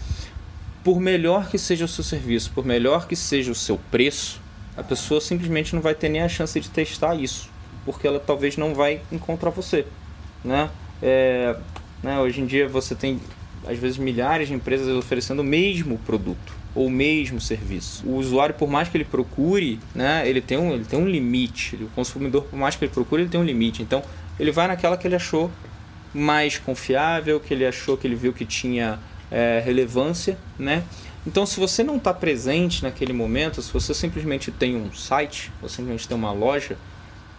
por 0.83 1.01
melhor 1.01 1.49
que 1.49 1.59
seja 1.59 1.85
o 1.85 1.89
seu 1.89 2.03
serviço, 2.03 2.51
por 2.53 2.65
melhor 2.65 3.07
que 3.07 3.15
seja 3.15 3.53
o 3.53 3.55
seu 3.55 3.79
preço, 3.91 4.41
a 4.77 4.83
pessoa 4.83 5.21
simplesmente 5.21 5.75
não 5.75 5.83
vai 5.83 5.95
ter 5.95 6.09
nem 6.09 6.23
a 6.23 6.29
chance 6.29 6.59
de 6.59 6.69
testar 6.71 7.15
isso, 7.15 7.49
porque 7.85 8.07
ela 8.07 8.21
talvez 8.21 8.57
não 8.57 8.75
vai 8.75 9.01
encontrar 9.11 9.51
você, 9.51 9.87
né? 10.45 10.71
É, 11.01 11.57
né 12.03 12.19
hoje 12.19 12.41
em 12.41 12.47
dia 12.47 12.69
você 12.69 12.95
tem 12.95 13.21
às 13.67 13.79
vezes 13.79 13.99
milhares 13.99 14.49
de 14.49 14.55
empresas 14.55 14.89
oferecendo 14.97 15.41
o 15.41 15.45
mesmo 15.45 15.99
produto 15.99 16.58
ou 16.75 16.89
mesmo 16.89 17.41
serviço. 17.41 18.07
O 18.07 18.17
usuário, 18.17 18.55
por 18.55 18.69
mais 18.69 18.89
que 18.89 18.97
ele 18.97 19.05
procure, 19.05 19.81
né, 19.95 20.29
ele 20.29 20.41
tem 20.41 20.59
um, 20.59 20.73
ele 20.73 20.85
tem 20.85 20.99
um 20.99 21.09
limite. 21.09 21.77
O 21.77 21.89
consumidor, 21.89 22.45
por 22.45 22.59
mais 22.59 22.77
que 22.77 22.85
ele 22.85 22.93
procure, 22.93 23.23
ele 23.23 23.31
tem 23.31 23.41
um 23.41 23.45
limite. 23.45 23.83
Então, 23.83 24.03
ele 24.39 24.53
vai 24.53 24.69
naquela 24.69 24.97
que 24.97 25.07
ele 25.07 25.17
achou 25.17 25.51
mais 26.15 26.59
confiável, 26.59 27.41
que 27.41 27.53
ele 27.53 27.67
achou 27.67 27.97
que 27.97 28.07
ele 28.07 28.15
viu 28.15 28.33
que 28.33 28.45
tinha 28.45 28.99
é, 29.31 29.63
relevância, 29.65 30.39
né? 30.59 30.85
Então, 31.27 31.45
se 31.45 31.61
você 31.61 31.83
não 31.83 31.97
está 31.97 32.15
presente 32.15 32.83
naquele 32.83 33.13
momento, 33.13 33.61
se 33.61 33.73
você 33.73 33.93
simplesmente 33.93 34.51
tem 34.51 34.77
um 34.77 34.93
site, 34.93 35.53
ou 35.61 35.69
simplesmente 35.69 36.09
tem 36.09 36.17
uma 36.17 36.33
loja, 36.33 36.79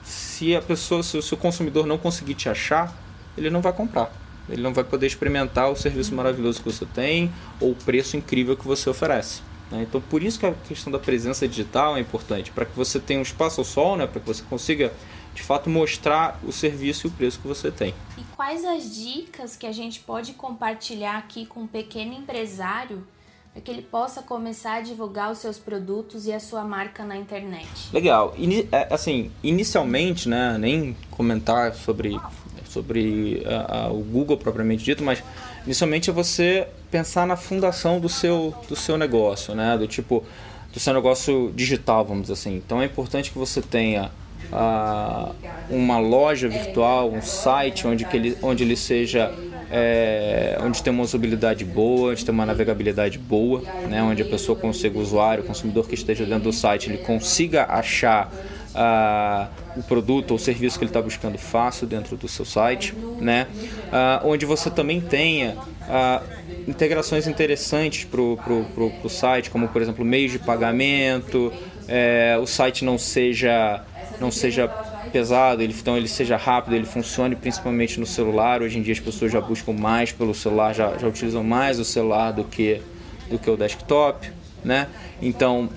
se 0.04 0.56
a 0.56 0.62
pessoa, 0.62 1.02
se 1.02 1.18
o 1.18 1.22
seu 1.22 1.38
consumidor 1.38 1.88
não 1.88 1.98
conseguir 1.98 2.36
te 2.36 2.50
achar, 2.50 2.96
ele 3.38 3.50
não 3.50 3.62
vai 3.62 3.74
comprar. 3.74 4.12
Ele 4.52 4.62
não 4.62 4.74
vai 4.74 4.84
poder 4.84 5.08
experimentar 5.08 5.70
o 5.72 5.76
serviço 5.76 6.14
maravilhoso 6.14 6.62
que 6.62 6.72
você 6.72 6.86
tem 6.86 7.32
ou 7.60 7.72
o 7.72 7.76
preço 7.76 8.18
incrível 8.18 8.56
que 8.58 8.66
você 8.66 8.90
oferece. 8.90 9.42
Né? 9.72 9.86
Então, 9.88 10.02
por 10.02 10.24
isso 10.24 10.40
que 10.40 10.46
a 10.46 10.54
questão 10.54 10.92
da 10.92 11.00
presença 11.00 11.48
digital 11.48 11.98
é 11.98 12.00
importante, 12.00 12.52
para 12.52 12.66
que 12.66 12.76
você 12.76 13.00
tenha 13.00 13.20
um 13.20 13.24
espaço 13.24 13.62
ao 13.62 13.66
sol, 13.66 13.98
né? 13.98 14.08
para 14.08 14.20
que 14.20 14.28
você 14.28 14.44
consiga 14.44 14.92
de 15.34 15.44
fato 15.44 15.70
mostrar 15.70 16.40
o 16.44 16.52
serviço 16.52 17.08
e 17.08 17.10
o 17.10 17.12
preço 17.12 17.40
que 17.40 17.48
você 17.48 17.72
tem. 17.72 17.94
E 18.18 18.24
quais 18.36 18.66
as 18.66 18.96
dicas 18.96 19.56
que 19.56 19.68
a 19.68 19.72
gente 19.72 20.00
pode 20.00 20.34
compartilhar 20.34 21.18
aqui 21.18 21.46
com 21.46 21.62
um 21.62 21.68
pequeno 21.68 22.14
empresário 22.14 23.04
para 23.54 23.62
que 23.62 23.72
ele 23.72 23.82
possa 23.82 24.22
começar 24.22 24.76
a 24.76 24.82
divulgar 24.82 25.32
os 25.32 25.40
seus 25.40 25.58
produtos 25.58 26.28
e 26.28 26.34
a 26.34 26.40
sua 26.40 26.64
marca 26.64 27.04
na 27.04 27.18
internet. 27.18 27.68
Legal. 27.92 28.34
Ini 28.38 28.68
é, 28.72 28.94
assim, 28.94 29.32
inicialmente, 29.42 30.30
né, 30.30 30.58
nem 30.58 30.96
comentar 31.10 31.74
sobre 31.74 32.20
sobre 32.70 33.44
uh, 33.46 33.90
uh, 33.90 34.00
o 34.00 34.04
Google 34.04 34.38
propriamente 34.38 34.84
dito, 34.84 35.04
mas 35.04 35.24
inicialmente 35.66 36.10
é 36.10 36.14
você 36.14 36.68
pensar 36.90 37.26
na 37.28 37.36
fundação 37.36 38.00
do 38.00 38.08
seu 38.08 38.54
do 38.68 38.76
seu 38.76 38.98
negócio, 38.98 39.54
né, 39.56 39.78
do 39.78 39.88
tipo 39.88 40.24
do 40.72 40.80
seu 40.80 40.94
negócio 40.94 41.52
digital, 41.56 42.06
vamos 42.06 42.24
dizer 42.24 42.34
assim. 42.34 42.56
Então 42.56 42.82
é 42.82 42.86
importante 42.86 43.32
que 43.32 43.38
você 43.38 43.62
tenha 43.62 44.12
uh, 44.52 45.34
uma 45.70 46.00
loja 46.00 46.48
virtual, 46.48 47.12
um 47.12 47.22
site 47.22 47.88
onde 47.88 48.06
que 48.06 48.16
ele 48.16 48.38
onde 48.42 48.64
ele 48.64 48.76
seja 48.76 49.34
é, 49.72 50.58
onde 50.62 50.82
tem 50.82 50.92
uma 50.92 51.04
usabilidade 51.04 51.64
boa, 51.64 52.12
onde 52.12 52.26
tem 52.26 52.34
uma 52.34 52.46
navegabilidade 52.46 53.20
boa, 53.20 53.62
né, 53.88 54.02
onde 54.02 54.22
a 54.22 54.26
pessoa 54.26 54.58
consiga, 54.58 54.98
o 54.98 55.02
usuário, 55.02 55.44
o 55.44 55.48
consumidor 55.48 55.88
que 55.88 55.94
esteja 55.94 56.26
dentro 56.26 56.46
do 56.46 56.54
site, 56.54 56.90
ele 56.90 56.98
consiga 57.00 57.66
achar 57.66 58.32
o 59.76 59.84
produto 59.84 60.32
ou 60.32 60.38
serviço 60.38 60.78
que 60.78 60.84
ele 60.84 60.90
está 60.90 61.02
buscando 61.02 61.38
fácil 61.38 61.88
dentro 61.88 62.16
do 62.16 62.28
seu 62.28 62.46
site, 62.46 62.94
né, 63.20 63.48
onde 64.24 64.46
você 64.46 64.70
também 64.70 65.02
tenha 65.02 65.56
integrações 66.68 67.28
interessantes 67.28 68.06
para 68.06 68.22
o 68.22 69.10
site, 69.10 69.50
como 69.50 69.68
por 69.68 69.82
exemplo 69.82 70.06
meios 70.06 70.32
de 70.32 70.40
pagamento, 70.40 71.52
é, 71.88 72.38
o 72.40 72.46
site 72.46 72.86
não 72.86 72.98
seja 72.98 73.84
não 74.20 74.32
seja 74.32 74.68
pesado, 75.10 75.62
ele, 75.62 75.74
então 75.74 75.98
ele 75.98 76.08
seja 76.08 76.38
rápido, 76.38 76.76
ele 76.76 76.86
funcione 76.86 77.36
principalmente 77.36 78.00
no 78.00 78.06
celular. 78.06 78.62
Hoje 78.62 78.78
em 78.78 78.82
dia 78.82 78.94
as 78.94 79.00
pessoas 79.00 79.32
já 79.32 79.42
buscam 79.42 79.74
mais 79.74 80.12
pelo 80.12 80.34
celular, 80.34 80.74
já, 80.74 80.98
já 80.98 81.08
utilizam 81.08 81.44
mais 81.44 81.80
o 81.80 81.86
celular 81.86 82.32
do 82.32 82.44
que, 82.44 82.82
do 83.30 83.40
que 83.40 83.50
o 83.50 83.58
desktop, 83.58 84.30
né? 84.64 84.88
Então, 85.22 85.70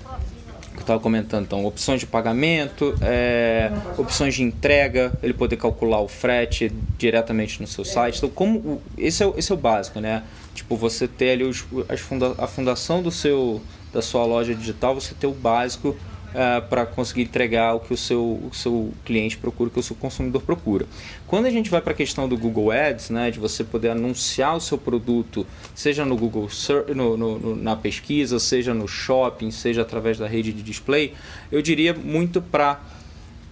estava 0.83 0.99
comentando, 0.99 1.45
então, 1.45 1.65
opções 1.65 1.99
de 1.99 2.05
pagamento, 2.05 2.95
é, 3.01 3.71
opções 3.97 4.35
de 4.35 4.43
entrega, 4.43 5.11
ele 5.21 5.33
poder 5.33 5.57
calcular 5.57 5.99
o 6.01 6.07
frete 6.07 6.71
diretamente 6.97 7.61
no 7.61 7.67
seu 7.67 7.83
site. 7.83 8.17
Então, 8.17 8.29
como 8.29 8.81
esse 8.97 9.23
é, 9.23 9.33
esse 9.37 9.51
é 9.51 9.55
o 9.55 9.57
básico, 9.57 9.99
né? 9.99 10.23
Tipo, 10.53 10.75
você 10.75 11.07
ter 11.07 11.31
ali 11.31 11.43
os, 11.43 11.65
as 11.89 11.99
funda, 11.99 12.35
a 12.37 12.47
fundação 12.47 13.01
do 13.01 13.11
seu, 13.11 13.61
da 13.91 14.01
sua 14.01 14.25
loja 14.25 14.53
digital, 14.53 14.93
você 14.95 15.15
ter 15.15 15.27
o 15.27 15.33
básico 15.33 15.95
uh, 16.33 16.67
para 16.67 16.85
conseguir 16.85 17.23
entregar 17.23 17.73
o 17.75 17.79
que 17.79 17.93
o 17.93 17.97
seu, 17.97 18.21
o 18.21 18.53
seu 18.53 18.91
cliente 19.05 19.37
procura, 19.37 19.69
o 19.69 19.71
que 19.71 19.79
o 19.79 19.83
seu 19.83 19.95
consumidor 19.95 20.41
procura. 20.41 20.85
Quando 21.27 21.45
a 21.45 21.49
gente 21.49 21.69
vai 21.69 21.81
para 21.81 21.93
a 21.93 21.95
questão 21.95 22.27
do 22.27 22.37
Google 22.37 22.71
Ads, 22.71 23.09
né, 23.09 23.31
de 23.31 23.39
você 23.39 23.63
poder 23.63 23.89
anunciar 23.89 24.55
o 24.55 24.59
seu 24.59 24.77
produto, 24.77 25.45
seja 25.73 26.05
no 26.05 26.17
Google 26.17 26.49
no, 26.95 27.17
no, 27.17 27.55
na 27.55 27.75
pesquisa, 27.75 28.39
seja 28.39 28.73
no 28.73 28.87
shopping, 28.87 29.51
seja 29.51 29.81
através 29.81 30.17
da 30.17 30.27
rede 30.27 30.51
de 30.51 30.61
display, 30.61 31.13
eu 31.51 31.61
diria 31.61 31.93
muito 31.93 32.41
para 32.41 32.79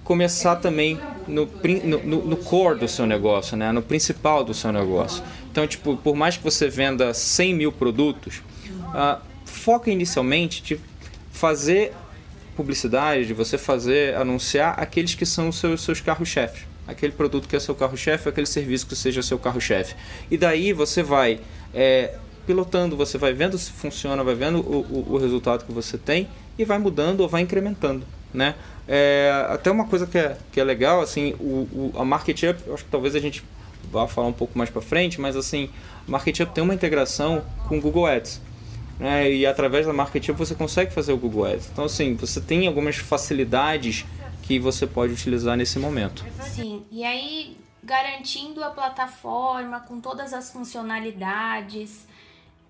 começar 0.03 0.57
também 0.57 0.99
no, 1.27 1.47
no, 1.83 2.25
no, 2.25 2.37
core 2.37 2.79
do 2.79 2.87
seu 2.87 3.05
negócio, 3.05 3.55
né? 3.55 3.71
no 3.71 3.81
principal 3.81 4.43
do 4.43 4.53
seu 4.53 4.71
negócio. 4.71 5.23
Então, 5.51 5.65
tipo, 5.67 5.95
por 5.95 6.15
mais 6.15 6.37
que 6.37 6.43
você 6.43 6.67
venda 6.67 7.13
100 7.13 7.53
mil 7.53 7.71
produtos, 7.71 8.41
uh, 8.89 9.21
foca 9.45 9.91
inicialmente 9.91 10.61
de 10.63 10.79
fazer 11.31 11.93
publicidade, 12.61 13.25
de 13.25 13.33
você 13.33 13.57
fazer, 13.57 14.15
anunciar 14.15 14.79
aqueles 14.79 15.15
que 15.15 15.25
são 15.25 15.49
os 15.49 15.57
seus, 15.57 15.81
seus 15.81 15.99
carros-chefes. 15.99 16.67
Aquele 16.87 17.11
produto 17.11 17.47
que 17.47 17.55
é 17.55 17.59
seu 17.59 17.73
carro-chefe, 17.73 18.29
aquele 18.29 18.45
serviço 18.45 18.85
que 18.85 18.95
seja 18.95 19.21
seu 19.23 19.39
carro-chefe. 19.39 19.95
E 20.29 20.37
daí 20.37 20.71
você 20.73 21.01
vai 21.01 21.39
é, 21.73 22.15
pilotando, 22.45 22.95
você 22.95 23.17
vai 23.17 23.33
vendo 23.33 23.57
se 23.57 23.71
funciona, 23.71 24.23
vai 24.23 24.35
vendo 24.35 24.59
o, 24.59 24.81
o, 24.81 25.13
o, 25.13 25.17
resultado 25.17 25.65
que 25.65 25.71
você 25.71 25.97
tem 25.97 26.27
e 26.57 26.63
vai 26.63 26.77
mudando 26.77 27.21
ou 27.21 27.29
vai 27.29 27.41
incrementando. 27.41 28.05
Né? 28.33 28.55
É, 28.87 29.47
até 29.49 29.71
uma 29.71 29.87
coisa 29.87 30.05
que 30.05 30.17
é, 30.17 30.37
que 30.51 30.59
é 30.59 30.63
legal, 30.63 31.01
assim, 31.01 31.33
o, 31.39 31.67
o, 31.71 31.93
a 31.95 32.05
Market 32.05 32.43
Up, 32.43 32.71
acho 32.71 32.85
que 32.85 32.91
talvez 32.91 33.15
a 33.15 33.19
gente 33.19 33.43
vá 33.91 34.07
falar 34.07 34.27
um 34.27 34.33
pouco 34.33 34.57
mais 34.57 34.69
para 34.69 34.81
frente, 34.81 35.19
mas 35.19 35.35
assim, 35.35 35.69
Market 36.07 36.39
Up 36.41 36.53
tem 36.53 36.63
uma 36.63 36.73
integração 36.73 37.43
com 37.67 37.77
o 37.77 37.81
Google 37.81 38.05
Ads 38.05 38.39
né? 38.99 39.31
E 39.31 39.45
através 39.45 39.85
da 39.85 39.93
marketing 39.93 40.33
você 40.33 40.55
consegue 40.55 40.93
fazer 40.93 41.13
o 41.13 41.17
Google 41.17 41.45
Ads. 41.45 41.69
Então, 41.71 41.85
assim, 41.85 42.15
você 42.15 42.39
tem 42.39 42.67
algumas 42.67 42.97
facilidades 42.97 44.05
que 44.43 44.59
você 44.59 44.85
pode 44.85 45.13
utilizar 45.13 45.55
nesse 45.55 45.79
momento. 45.79 46.25
Sim, 46.41 46.83
e 46.91 47.03
aí 47.03 47.57
garantindo 47.83 48.63
a 48.63 48.69
plataforma 48.69 49.79
com 49.79 49.99
todas 49.99 50.33
as 50.33 50.51
funcionalidades, 50.51 52.05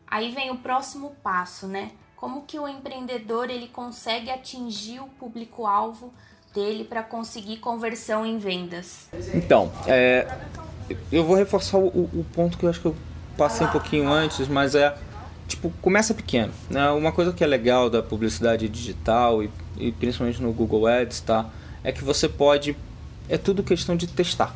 aí 0.08 0.32
vem 0.32 0.52
o 0.52 0.58
próximo 0.58 1.16
passo, 1.22 1.68
né? 1.68 1.92
Como 2.16 2.44
que 2.44 2.60
o 2.60 2.68
empreendedor 2.68 3.50
ele 3.50 3.68
consegue 3.68 4.30
atingir 4.30 5.00
o 5.00 5.08
público-alvo 5.08 6.14
dele 6.54 6.84
para 6.84 7.02
conseguir 7.02 7.58
conversão 7.58 8.26
em 8.26 8.38
vendas? 8.38 9.10
Então, 9.34 9.72
é, 9.88 10.28
eu 11.12 11.26
vou 11.26 11.36
reforçar 11.36 11.78
o, 11.78 11.88
o 11.88 12.26
ponto 12.34 12.58
que 12.58 12.66
eu 12.66 12.70
acho 12.70 12.80
que 12.80 12.88
eu 12.88 12.96
passei 13.38 13.66
um 13.66 13.72
pouquinho 13.72 14.10
antes, 14.10 14.48
mas 14.48 14.76
é 14.76 14.96
tipo, 15.52 15.72
começa 15.82 16.14
pequeno. 16.14 16.52
Né? 16.70 16.90
Uma 16.92 17.12
coisa 17.12 17.32
que 17.32 17.44
é 17.44 17.48
legal 17.48 17.90
da 17.90 18.02
publicidade 18.02 18.68
digital 18.68 19.44
e, 19.44 19.50
e 19.78 19.92
principalmente 19.92 20.42
no 20.42 20.52
Google 20.52 20.88
Ads, 20.88 21.20
tá? 21.22 21.50
É 21.84 21.92
que 21.92 22.04
você 22.04 22.28
pode. 22.28 22.76
É 23.30 23.38
tudo 23.38 23.64
questão 23.64 23.96
de 23.96 24.08
testar. 24.08 24.56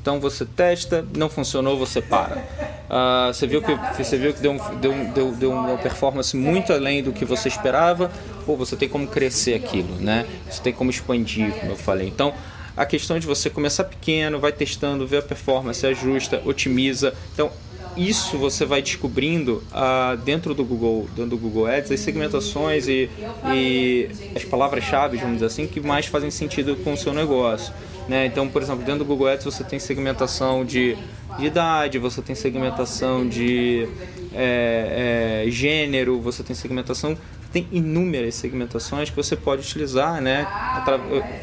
Então 0.00 0.18
você 0.18 0.44
testa, 0.44 1.06
não 1.16 1.28
funcionou, 1.28 1.78
você 1.78 2.00
para. 2.00 2.36
Uh, 2.36 3.32
você 3.34 3.46
viu 3.46 3.62
que, 3.62 3.74
você 3.96 4.16
viu 4.16 4.32
que 4.32 4.40
deu, 4.40 4.52
um, 4.52 4.80
deu, 4.80 4.92
deu, 5.12 5.32
deu 5.32 5.52
uma 5.52 5.76
performance 5.78 6.36
muito 6.36 6.72
além 6.72 7.02
do 7.02 7.12
que 7.12 7.24
você 7.24 7.48
esperava, 7.48 8.10
pô, 8.44 8.56
você 8.56 8.76
tem 8.76 8.88
como 8.88 9.06
crescer 9.06 9.54
aquilo, 9.54 9.94
né? 9.96 10.26
Você 10.50 10.60
tem 10.60 10.72
como 10.72 10.90
expandir, 10.90 11.52
como 11.60 11.72
eu 11.72 11.76
falei. 11.76 12.08
Então, 12.08 12.32
a 12.76 12.84
questão 12.84 13.18
de 13.18 13.26
você 13.26 13.48
começar 13.48 13.84
pequeno, 13.84 14.38
vai 14.38 14.52
testando, 14.52 15.06
ver 15.06 15.18
a 15.18 15.22
performance, 15.22 15.86
ajusta, 15.86 16.42
otimiza. 16.44 17.14
Então, 17.32 17.50
isso 17.96 18.36
você 18.36 18.64
vai 18.64 18.82
descobrindo 18.82 19.62
uh, 19.72 20.16
dentro 20.18 20.54
do 20.54 20.64
Google, 20.64 21.08
dentro 21.14 21.30
do 21.30 21.38
Google 21.38 21.66
Ads, 21.66 21.90
as 21.90 22.00
segmentações 22.00 22.86
e, 22.88 23.08
e 23.52 24.08
as 24.34 24.44
palavras-chave, 24.44 25.16
vamos 25.16 25.34
dizer 25.34 25.46
assim, 25.46 25.66
que 25.66 25.80
mais 25.80 26.06
fazem 26.06 26.30
sentido 26.30 26.76
com 26.76 26.92
o 26.92 26.96
seu 26.96 27.12
negócio. 27.14 27.72
Né? 28.08 28.26
Então, 28.26 28.48
por 28.48 28.62
exemplo, 28.62 28.84
dentro 28.84 29.00
do 29.00 29.04
Google 29.04 29.28
Ads 29.28 29.44
você 29.44 29.64
tem 29.64 29.78
segmentação 29.78 30.64
de, 30.64 30.96
de 31.38 31.46
idade, 31.46 31.98
você 31.98 32.22
tem 32.22 32.36
segmentação 32.36 33.26
de 33.26 33.88
é, 34.32 35.44
é, 35.46 35.50
gênero, 35.50 36.20
você 36.20 36.42
tem 36.42 36.54
segmentação 36.54 37.16
tem 37.52 37.66
inúmeras 37.72 38.34
segmentações 38.34 39.08
que 39.08 39.16
você 39.16 39.34
pode 39.34 39.62
utilizar, 39.62 40.20
né, 40.20 40.46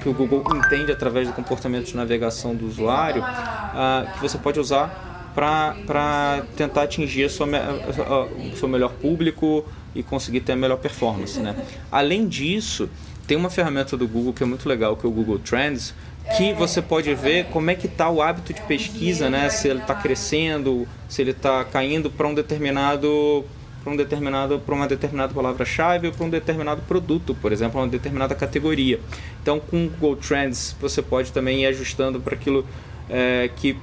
que 0.02 0.08
o 0.08 0.14
Google 0.14 0.44
entende 0.56 0.92
através 0.92 1.28
do 1.28 1.34
comportamento 1.34 1.86
de 1.86 1.96
navegação 1.96 2.54
do 2.54 2.68
usuário, 2.68 3.24
uh, 3.24 4.14
que 4.14 4.22
você 4.22 4.38
pode 4.38 4.60
usar 4.60 5.13
para 5.34 6.44
tentar 6.56 6.84
atingir 6.84 7.26
o 7.26 7.30
seu 7.30 8.68
melhor 8.68 8.92
público 8.94 9.66
e 9.96 10.04
conseguir 10.04 10.42
ter 10.42 10.54
a 10.54 10.56
melhor 10.56 10.78
performance. 10.78 11.40
Né? 11.40 11.56
Além 11.92 12.28
disso, 12.28 12.90
tem 13.28 13.38
uma 13.38 13.50
ferramenta 13.50 13.96
do 13.96 14.08
Google 14.08 14.34
que 14.34 14.44
é 14.44 14.46
muito 14.46 14.68
legal, 14.68 14.96
que 14.96 15.06
é 15.06 15.10
o 15.10 15.12
Google 15.12 15.40
Trends, 15.40 15.94
que 16.38 16.54
você 16.54 16.82
pode 16.82 17.14
ver 17.16 17.46
como 17.46 17.70
é 17.70 17.76
que 17.76 17.88
está 17.88 18.10
o 18.10 18.22
hábito 18.22 18.54
de 18.54 18.62
pesquisa, 18.62 19.30
né? 19.30 19.50
se 19.50 19.68
ele 19.68 19.80
está 19.80 19.96
crescendo, 19.96 20.88
se 21.08 21.22
ele 21.22 21.32
está 21.32 21.64
caindo 21.66 22.10
para 22.10 22.28
um 22.28 22.34
determinado 22.34 23.46
para 23.84 23.92
um 23.92 23.98
determinado 23.98 24.60
para 24.60 24.74
uma 24.74 24.88
determinada 24.88 25.34
palavra-chave 25.34 26.08
ou 26.08 26.14
para 26.14 26.26
um 26.26 26.30
determinado 26.30 26.82
produto, 26.84 27.36
por 27.36 27.52
exemplo, 27.52 27.82
uma 27.82 27.88
determinada 27.88 28.34
categoria. 28.34 28.98
Então, 29.42 29.60
com 29.60 29.86
o 29.86 29.90
Google 29.90 30.16
Trends, 30.16 30.74
você 30.80 31.02
pode 31.02 31.34
também 31.34 31.64
ir 31.64 31.66
ajustando 31.66 32.22
para 32.22 32.34
aquilo 32.34 32.66
é, 33.10 33.50
que 33.58 33.76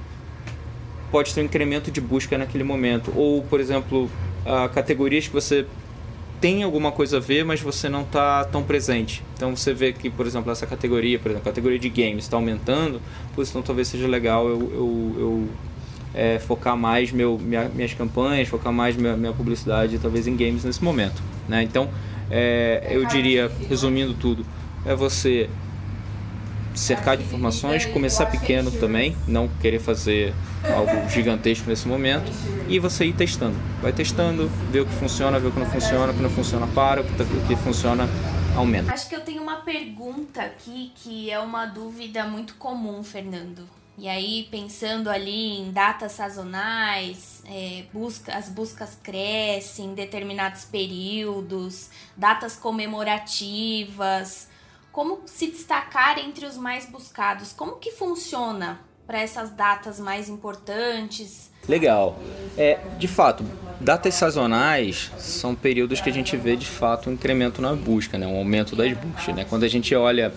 pode 1.11 1.33
ter 1.33 1.41
um 1.41 1.45
incremento 1.45 1.91
de 1.91 1.99
busca 1.99 2.37
naquele 2.37 2.63
momento. 2.63 3.11
Ou, 3.15 3.43
por 3.43 3.59
exemplo, 3.59 4.09
categorias 4.73 5.27
que 5.27 5.33
você 5.33 5.65
tem 6.41 6.63
alguma 6.63 6.91
coisa 6.91 7.17
a 7.17 7.19
ver, 7.19 7.45
mas 7.45 7.61
você 7.61 7.87
não 7.87 8.01
está 8.01 8.43
tão 8.45 8.63
presente. 8.63 9.23
Então 9.35 9.55
você 9.55 9.73
vê 9.73 9.93
que, 9.93 10.09
por 10.09 10.25
exemplo, 10.25 10.51
essa 10.51 10.65
categoria, 10.65 11.19
por 11.19 11.29
exemplo, 11.29 11.47
a 11.47 11.51
categoria 11.51 11.77
de 11.77 11.87
games 11.87 12.23
está 12.23 12.35
aumentando, 12.35 12.99
por 13.35 13.43
isso 13.43 13.51
então 13.51 13.61
talvez 13.61 13.87
seja 13.87 14.07
legal 14.07 14.49
eu, 14.49 14.59
eu, 14.59 15.15
eu 15.19 15.47
é, 16.13 16.39
focar 16.39 16.75
mais 16.75 17.11
meu, 17.11 17.37
minha, 17.37 17.69
minhas 17.69 17.93
campanhas, 17.93 18.47
focar 18.47 18.73
mais 18.73 18.95
minha, 18.95 19.15
minha, 19.15 19.31
publicidade, 19.31 19.99
talvez 19.99 20.27
em 20.27 20.35
games 20.35 20.63
nesse 20.63 20.83
momento. 20.83 21.21
Né? 21.47 21.61
Então, 21.61 21.89
é, 22.29 22.87
eu 22.89 23.05
diria, 23.05 23.51
resumindo 23.69 24.15
tudo, 24.15 24.43
é 24.83 24.95
você 24.95 25.47
cercar 26.73 27.17
de 27.17 27.23
informações, 27.23 27.85
começar 27.85 28.25
pequeno 28.27 28.71
também, 28.71 29.15
não 29.27 29.47
querer 29.61 29.79
fazer 29.79 30.33
algo 30.63 31.09
gigantesco 31.09 31.69
nesse 31.69 31.87
momento 31.87 32.31
e 32.67 32.79
você 32.79 33.05
ir 33.05 33.13
testando. 33.13 33.55
Vai 33.81 33.91
testando, 33.91 34.49
ver 34.71 34.81
o 34.81 34.85
que 34.85 34.93
funciona, 34.93 35.39
ver 35.39 35.47
o 35.47 35.51
que 35.51 35.59
não 35.59 35.65
funciona, 35.65 36.11
o 36.11 36.15
que 36.15 36.21
não 36.21 36.29
funciona 36.29 36.67
para, 36.67 37.01
o 37.01 37.03
que, 37.03 37.13
tá, 37.15 37.23
o 37.23 37.47
que 37.47 37.55
funciona 37.55 38.07
aumenta. 38.55 38.93
Acho 38.93 39.09
que 39.09 39.15
eu 39.15 39.21
tenho 39.21 39.41
uma 39.41 39.57
pergunta 39.57 40.41
aqui 40.41 40.91
que 40.95 41.29
é 41.29 41.39
uma 41.39 41.65
dúvida 41.65 42.25
muito 42.25 42.55
comum, 42.55 43.03
Fernando. 43.03 43.67
E 43.97 44.07
aí, 44.07 44.47
pensando 44.49 45.09
ali 45.09 45.59
em 45.59 45.71
datas 45.71 46.13
sazonais, 46.13 47.43
é, 47.45 47.83
busca, 47.93 48.35
as 48.35 48.49
buscas 48.49 48.97
crescem 49.03 49.87
em 49.87 49.93
determinados 49.93 50.63
períodos, 50.65 51.89
datas 52.15 52.55
comemorativas, 52.55 54.47
como 54.91 55.21
se 55.25 55.47
destacar 55.47 56.19
entre 56.19 56.45
os 56.45 56.57
mais 56.57 56.85
buscados? 56.85 57.53
Como 57.53 57.77
que 57.77 57.91
funciona 57.91 58.79
para 59.07 59.19
essas 59.19 59.49
datas 59.51 59.99
mais 59.99 60.29
importantes? 60.29 61.51
Legal. 61.67 62.17
É, 62.57 62.79
de 62.97 63.07
fato, 63.07 63.45
datas 63.79 64.15
sazonais 64.15 65.11
são 65.17 65.55
períodos 65.55 66.01
que 66.01 66.09
a 66.09 66.13
gente 66.13 66.35
vê 66.35 66.55
de 66.55 66.65
fato 66.65 67.09
um 67.09 67.13
incremento 67.13 67.61
na 67.61 67.73
busca, 67.73 68.17
né? 68.17 68.27
um 68.27 68.37
aumento 68.37 68.75
das 68.75 68.91
buscas. 68.93 69.35
Né? 69.35 69.45
Quando 69.47 69.63
a 69.63 69.67
gente 69.67 69.93
olha 69.95 70.33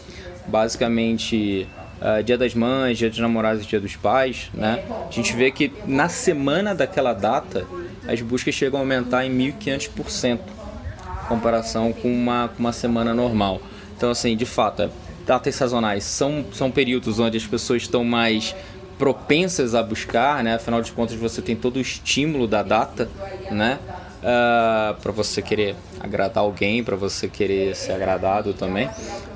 basicamente 0.47 1.67
uh, 2.01 2.23
Dia 2.23 2.37
das 2.37 2.55
Mães, 2.55 2.99
Dia 2.99 3.09
dos 3.09 3.19
Namorados 3.19 3.65
e 3.65 3.67
Dia 3.67 3.81
dos 3.81 3.97
Pais, 3.97 4.51
né? 4.53 4.85
a 5.09 5.11
gente 5.11 5.33
vê 5.35 5.51
que 5.51 5.73
na 5.87 6.09
semana 6.09 6.75
daquela 6.75 7.13
data 7.13 7.67
as 8.07 8.21
buscas 8.21 8.55
chegam 8.55 8.79
a 8.79 8.83
aumentar 8.83 9.25
em 9.25 9.31
1.500% 9.31 10.39
em 10.39 11.27
comparação 11.27 11.93
com 11.93 12.13
uma, 12.13 12.49
com 12.49 12.61
uma 12.61 12.73
semana 12.73 13.15
normal. 13.15 13.61
Então, 13.97 14.11
assim, 14.11 14.37
de 14.37 14.47
fato, 14.47 14.83
é, 14.83 14.91
datas 15.27 15.55
sazonais 15.55 16.05
são, 16.05 16.45
são 16.53 16.71
períodos 16.71 17.19
onde 17.19 17.37
as 17.37 17.47
pessoas 17.47 17.83
estão 17.83 18.05
mais 18.05 18.55
propensas 18.99 19.75
a 19.75 19.83
buscar, 19.83 20.43
né? 20.43 20.55
Afinal 20.55 20.81
de 20.81 20.93
contas, 20.93 21.17
você 21.17 21.43
tem 21.43 21.57
todo 21.57 21.77
o 21.77 21.81
estímulo 21.81 22.47
da 22.47 22.63
data, 22.63 23.09
né? 23.51 23.79
Uh, 24.23 24.27
ah, 24.27 24.97
para 25.03 25.13
você 25.13 25.43
querer 25.43 25.77
agradar 26.01 26.43
alguém, 26.43 26.83
para 26.83 26.97
você 26.97 27.29
querer 27.29 27.77
ser 27.77 27.93
agradado 27.93 28.55
também. 28.55 28.89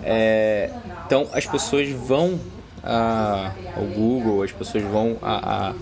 É, 0.02 0.70
então, 1.04 1.28
as 1.32 1.44
pessoas 1.44 1.90
vão 1.90 2.40
ao 2.88 3.84
Google, 3.84 4.42
as 4.42 4.52
pessoas 4.52 4.82
vão 4.84 5.18
a, 5.20 5.74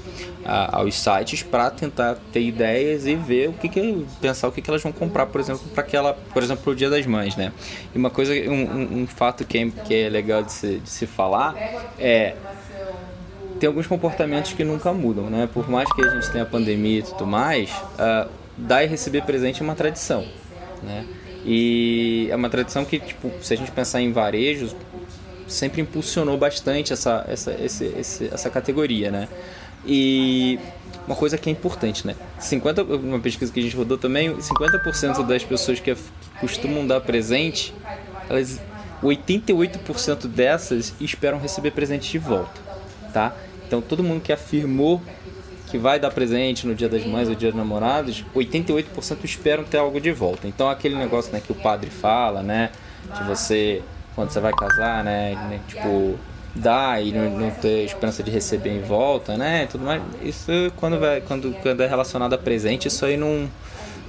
a, 0.45 0.79
aos 0.79 0.95
sites 0.95 1.42
para 1.42 1.71
tentar 1.71 2.16
ter 2.33 2.40
ideias 2.40 3.07
e 3.07 3.14
ver 3.14 3.51
o 3.51 3.53
que, 3.53 3.69
que 3.69 4.07
pensar 4.21 4.49
o 4.49 4.53
que, 4.53 4.61
que 4.61 4.69
elas 4.69 4.83
vão 4.83 4.92
comprar, 4.92 5.27
por 5.27 5.40
exemplo, 5.40 5.62
para 5.73 5.85
aquela, 5.85 6.14
por 6.14 6.42
exemplo, 6.42 6.73
o 6.73 6.77
Dia 6.77 6.90
das 6.90 7.07
Mães, 7.07 7.37
né? 7.37 7.53
E 7.95 7.99
uma 7.99 8.11
coisa, 8.11 8.33
um, 8.33 9.03
um 9.03 9.07
fato 9.07 9.45
que 9.45 9.59
é, 9.59 9.71
que 9.85 9.95
é 9.95 10.09
legal 10.09 10.42
de 10.42 10.53
se, 10.53 10.79
de 10.79 10.90
se 10.90 11.07
falar 11.07 11.55
é 11.99 12.35
tem 13.59 13.69
alguns 13.69 13.87
comportamentos 13.87 14.53
que 14.53 14.64
nunca 14.64 14.92
mudam, 14.92 15.31
né? 15.31 15.49
Por 15.53 15.69
mais 15.69 15.90
que 15.92 16.05
a 16.05 16.09
gente 16.09 16.31
tenha 16.31 16.45
pandemia 16.45 16.99
e 16.99 17.03
tudo 17.03 17.27
mais, 17.27 17.71
uh, 17.71 18.29
dar 18.57 18.85
e 18.85 18.87
receber 18.87 19.23
presente 19.23 19.62
é 19.62 19.64
uma 19.64 19.75
tradição, 19.75 20.27
né? 20.83 21.07
E 21.45 22.27
é 22.31 22.37
uma 22.37 22.51
tradição 22.51 22.85
que, 22.85 22.99
tipo, 22.99 23.31
se 23.40 23.55
a 23.55 23.57
gente 23.57 23.71
pensar 23.71 24.01
em 24.01 24.12
varejos, 24.12 24.75
sempre 25.47 25.81
impulsionou 25.81 26.37
bastante 26.37 26.93
essa, 26.93 27.25
essa, 27.29 27.53
esse, 27.53 27.85
esse, 27.85 28.29
essa 28.33 28.51
categoria, 28.51 29.11
né? 29.11 29.29
E 29.87 30.59
uma 31.07 31.15
coisa 31.15 31.39
que 31.39 31.49
é 31.49 31.53
importante, 31.53 32.07
né? 32.07 32.17
50, 32.39 32.83
uma 32.83 33.21
pesquisa 33.21 33.53
que 33.53 33.61
a 33.61 33.63
gente 33.63 33.77
rodou 33.77 33.97
também, 33.97 34.35
50% 34.35 35.25
das 35.25 35.45
pessoas 35.45 35.79
que, 35.79 35.95
costumam 36.41 36.87
dar 36.87 37.01
presente, 37.01 37.73
elas 38.29 38.61
88% 39.03 40.27
dessas 40.27 40.95
esperam 41.01 41.39
receber 41.39 41.71
presente 41.71 42.11
de 42.11 42.19
volta, 42.19 42.61
tá? 43.13 43.35
Então 43.67 43.81
todo 43.81 44.03
mundo 44.03 44.21
que 44.21 44.33
afirmou 44.33 45.01
que 45.71 45.79
vai 45.79 45.99
dar 45.99 46.11
presente 46.11 46.67
no 46.67 46.75
Dia 46.75 46.89
das 46.89 47.05
Mães 47.05 47.29
ou 47.29 47.35
Dia 47.35 47.51
dos 47.51 47.59
Namorados, 47.59 48.25
88% 48.35 49.25
esperam 49.25 49.65
ter 49.65 49.79
algo 49.79 50.01
de 50.01 50.13
volta. 50.13 50.47
Então 50.47 50.69
aquele 50.69 50.95
negócio, 50.95 51.33
né, 51.33 51.41
que 51.45 51.51
o 51.51 51.55
padre 51.55 51.91
fala, 51.91 52.43
né, 52.43 52.71
de 53.17 53.25
você 53.25 53.83
quando 54.16 54.31
você 54.31 54.40
vai 54.40 54.52
casar, 54.52 55.05
né? 55.05 55.35
né 55.35 55.61
tipo, 55.68 56.18
dar 56.55 57.05
e 57.05 57.12
não, 57.12 57.38
não, 57.38 57.50
ter 57.50 57.85
esperança 57.85 58.22
de 58.22 58.31
receber 58.31 58.70
em 58.70 58.81
volta, 58.81 59.37
né? 59.37 59.68
Tudo 59.70 59.85
mais. 59.85 60.02
Isso 60.22 60.50
quando, 60.76 60.98
vai, 60.98 61.20
quando, 61.20 61.55
quando 61.62 61.83
é 61.83 61.87
relacionado 61.87 62.33
a 62.33 62.38
presente, 62.38 62.88
isso 62.88 63.05
aí 63.05 63.16
não. 63.16 63.48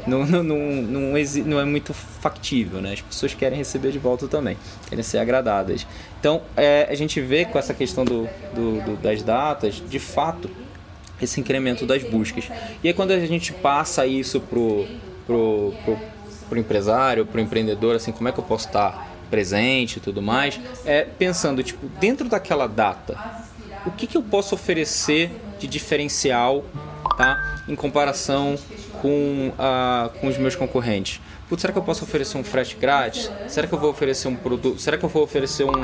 Não, 0.05 0.25
não, 0.25 0.41
não, 0.41 0.57
não, 0.57 1.13
não 1.45 1.59
é 1.59 1.65
muito 1.65 1.93
factível, 1.93 2.79
né? 2.79 2.93
As 2.93 3.01
pessoas 3.01 3.33
querem 3.33 3.57
receber 3.57 3.91
de 3.91 3.99
volta 3.99 4.25
também, 4.25 4.57
querem 4.87 5.03
ser 5.03 5.17
agradadas. 5.17 5.85
Então, 6.17 6.43
é, 6.55 6.87
a 6.89 6.95
gente 6.95 7.19
vê 7.19 7.43
com 7.43 7.59
essa 7.59 7.73
questão 7.73 8.05
do, 8.05 8.21
do, 8.55 8.81
do, 8.85 8.95
das 8.95 9.21
datas, 9.21 9.83
de 9.85 9.99
fato, 9.99 10.49
esse 11.21 11.41
incremento 11.41 11.85
das 11.85 12.03
buscas. 12.03 12.49
E 12.81 12.87
aí, 12.87 12.93
quando 12.93 13.11
a 13.11 13.19
gente 13.19 13.51
passa 13.51 14.07
isso 14.07 14.39
pro, 14.39 14.87
pro, 15.25 15.73
pro, 15.83 15.97
pro 16.47 16.57
empresário, 16.57 17.25
pro 17.25 17.41
empreendedor, 17.41 17.93
assim, 17.93 18.13
como 18.13 18.29
é 18.29 18.31
que 18.31 18.39
eu 18.39 18.45
posso 18.45 18.67
estar 18.67 19.16
presente 19.27 19.97
e 19.97 19.99
tudo 19.99 20.21
mais, 20.21 20.59
é 20.85 21.03
pensando, 21.03 21.61
tipo, 21.63 21.87
dentro 21.99 22.27
daquela 22.27 22.67
data, 22.67 23.17
o 23.85 23.91
que, 23.91 24.07
que 24.07 24.17
eu 24.17 24.23
posso 24.23 24.55
oferecer 24.55 25.31
de 25.59 25.67
diferencial, 25.67 26.65
tá? 27.17 27.63
Em 27.67 27.75
comparação 27.75 28.57
com, 29.01 29.51
uh, 29.53 30.09
com 30.19 30.27
os 30.27 30.37
meus 30.37 30.55
concorrentes. 30.55 31.21
Putz, 31.47 31.61
será 31.61 31.71
que 31.71 31.79
eu 31.79 31.83
posso 31.83 32.03
oferecer 32.03 32.37
um 32.37 32.43
frete 32.43 32.75
grátis? 32.75 33.31
Será 33.47 33.67
que 33.67 33.73
eu 33.73 33.79
vou 33.79 33.89
oferecer 33.89 34.27
um 34.27 34.35
produto? 34.35 34.79
Será 34.81 34.97
que 34.97 35.05
eu 35.05 35.09
vou 35.09 35.23
oferecer 35.23 35.63
um, 35.63 35.83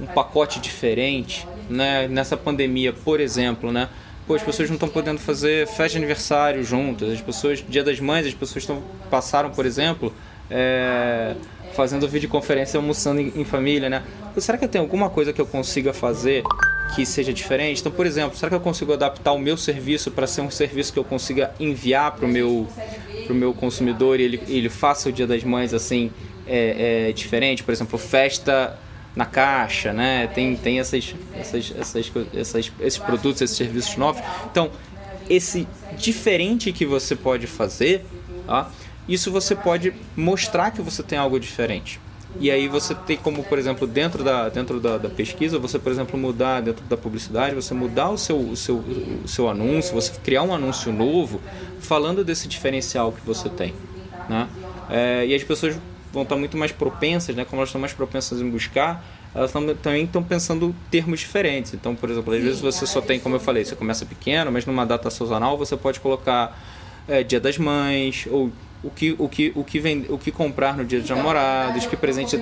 um 0.00 0.06
pacote 0.06 0.60
diferente? 0.60 1.46
Né? 1.68 2.06
Nessa 2.06 2.36
pandemia, 2.36 2.92
por 2.92 3.18
exemplo, 3.18 3.72
né? 3.72 3.88
Pô, 4.26 4.34
as 4.36 4.42
pessoas 4.42 4.68
não 4.68 4.74
estão 4.74 4.88
podendo 4.88 5.18
fazer 5.18 5.66
festa 5.66 5.88
de 5.88 5.96
aniversário 5.96 6.62
juntas. 6.62 7.10
As 7.10 7.20
pessoas, 7.20 7.64
Dia 7.68 7.82
das 7.82 7.98
Mães, 7.98 8.24
as 8.26 8.34
pessoas 8.34 8.62
estão 8.62 8.80
passaram, 9.10 9.50
por 9.50 9.66
exemplo, 9.66 10.14
é, 10.48 11.34
fazendo 11.74 12.08
videoconferência 12.08 12.78
almoçando 12.78 13.20
em, 13.20 13.32
em 13.36 13.44
família, 13.44 13.88
né? 13.88 14.02
Será 14.38 14.58
que 14.58 14.66
tem 14.66 14.80
alguma 14.80 15.10
coisa 15.10 15.32
que 15.32 15.40
eu 15.40 15.46
consiga 15.46 15.92
fazer 15.92 16.42
que 16.94 17.06
seja 17.06 17.32
diferente? 17.32 17.80
Então, 17.80 17.92
por 17.92 18.06
exemplo, 18.06 18.36
será 18.36 18.50
que 18.50 18.56
eu 18.56 18.60
consigo 18.60 18.92
adaptar 18.92 19.32
o 19.32 19.38
meu 19.38 19.56
serviço 19.56 20.10
para 20.10 20.26
ser 20.26 20.40
um 20.40 20.50
serviço 20.50 20.92
que 20.92 20.98
eu 20.98 21.04
consiga 21.04 21.52
enviar 21.58 22.12
para 22.12 22.26
o 22.26 22.28
meu, 22.28 22.68
pro 23.26 23.34
meu 23.34 23.52
consumidor 23.54 24.20
e 24.20 24.24
ele, 24.24 24.42
ele 24.48 24.68
faça 24.68 25.08
o 25.08 25.12
Dia 25.12 25.26
das 25.26 25.44
Mães 25.44 25.72
assim 25.72 26.10
é, 26.46 27.08
é, 27.08 27.12
diferente? 27.12 27.62
Por 27.62 27.72
exemplo, 27.72 27.98
festa 27.98 28.78
na 29.14 29.24
caixa, 29.24 29.92
né? 29.92 30.28
Tem, 30.28 30.56
tem 30.56 30.80
essas, 30.80 31.14
essas, 31.34 31.74
essas, 31.78 32.12
essas, 32.34 32.72
esses 32.80 32.98
produtos, 32.98 33.42
esses 33.42 33.56
serviços 33.56 33.96
novos. 33.96 34.22
Então, 34.50 34.70
esse 35.28 35.66
diferente 35.96 36.72
que 36.72 36.84
você 36.84 37.14
pode 37.14 37.46
fazer, 37.46 38.04
ó, 38.48 38.66
isso 39.12 39.30
você 39.30 39.56
pode 39.56 39.92
mostrar 40.16 40.70
que 40.70 40.80
você 40.80 41.02
tem 41.02 41.18
algo 41.18 41.38
diferente. 41.38 42.00
E 42.38 42.48
aí 42.50 42.68
você 42.68 42.94
tem 42.94 43.16
como, 43.16 43.42
por 43.42 43.58
exemplo, 43.58 43.86
dentro 43.86 44.22
da, 44.22 44.48
dentro 44.48 44.78
da, 44.78 44.98
da, 44.98 45.08
pesquisa, 45.08 45.58
você, 45.58 45.80
por 45.80 45.90
exemplo, 45.90 46.18
mudar 46.18 46.60
dentro 46.60 46.84
da 46.84 46.96
publicidade, 46.96 47.56
você 47.56 47.74
mudar 47.74 48.10
o 48.10 48.16
seu, 48.16 48.38
o 48.38 48.56
seu, 48.56 48.76
o 48.76 49.26
seu 49.26 49.48
anúncio, 49.48 49.92
você 49.92 50.12
criar 50.22 50.42
um 50.42 50.54
anúncio 50.54 50.92
novo 50.92 51.40
falando 51.80 52.22
desse 52.22 52.46
diferencial 52.46 53.10
que 53.10 53.20
você 53.26 53.48
tem. 53.48 53.74
Né? 54.28 54.48
É, 54.88 55.26
e 55.26 55.34
as 55.34 55.42
pessoas 55.42 55.76
vão 56.12 56.22
estar 56.22 56.36
muito 56.36 56.56
mais 56.56 56.70
propensas, 56.70 57.34
né? 57.34 57.44
como 57.44 57.60
elas 57.60 57.70
estão 57.70 57.80
mais 57.80 57.92
propensas 57.92 58.40
em 58.40 58.48
buscar, 58.48 59.04
elas 59.34 59.50
tão, 59.50 59.74
também 59.74 60.04
estão 60.04 60.22
pensando 60.22 60.74
termos 60.88 61.18
diferentes. 61.18 61.74
Então, 61.74 61.96
por 61.96 62.10
exemplo, 62.10 62.32
às 62.32 62.42
vezes 62.42 62.60
você 62.60 62.86
só 62.86 63.00
tem, 63.00 63.18
como 63.18 63.34
eu 63.34 63.40
falei, 63.40 63.64
você 63.64 63.74
começa 63.74 64.06
pequeno, 64.06 64.52
mas 64.52 64.64
numa 64.64 64.86
data 64.86 65.10
sazonal 65.10 65.58
você 65.58 65.76
pode 65.76 65.98
colocar 65.98 66.56
é, 67.08 67.24
Dia 67.24 67.40
das 67.40 67.58
Mães 67.58 68.26
ou 68.30 68.52
o 68.82 68.90
que, 68.90 69.14
o 69.18 69.28
que, 69.28 69.52
o 69.54 69.62
que, 69.62 69.78
vem, 69.78 70.06
o 70.08 70.16
que 70.16 70.30
comprar 70.30 70.76
no 70.76 70.84
dia 70.84 71.00
dos 71.00 71.10
namorados, 71.10 71.86
que 71.86 71.96
presente, 71.96 72.38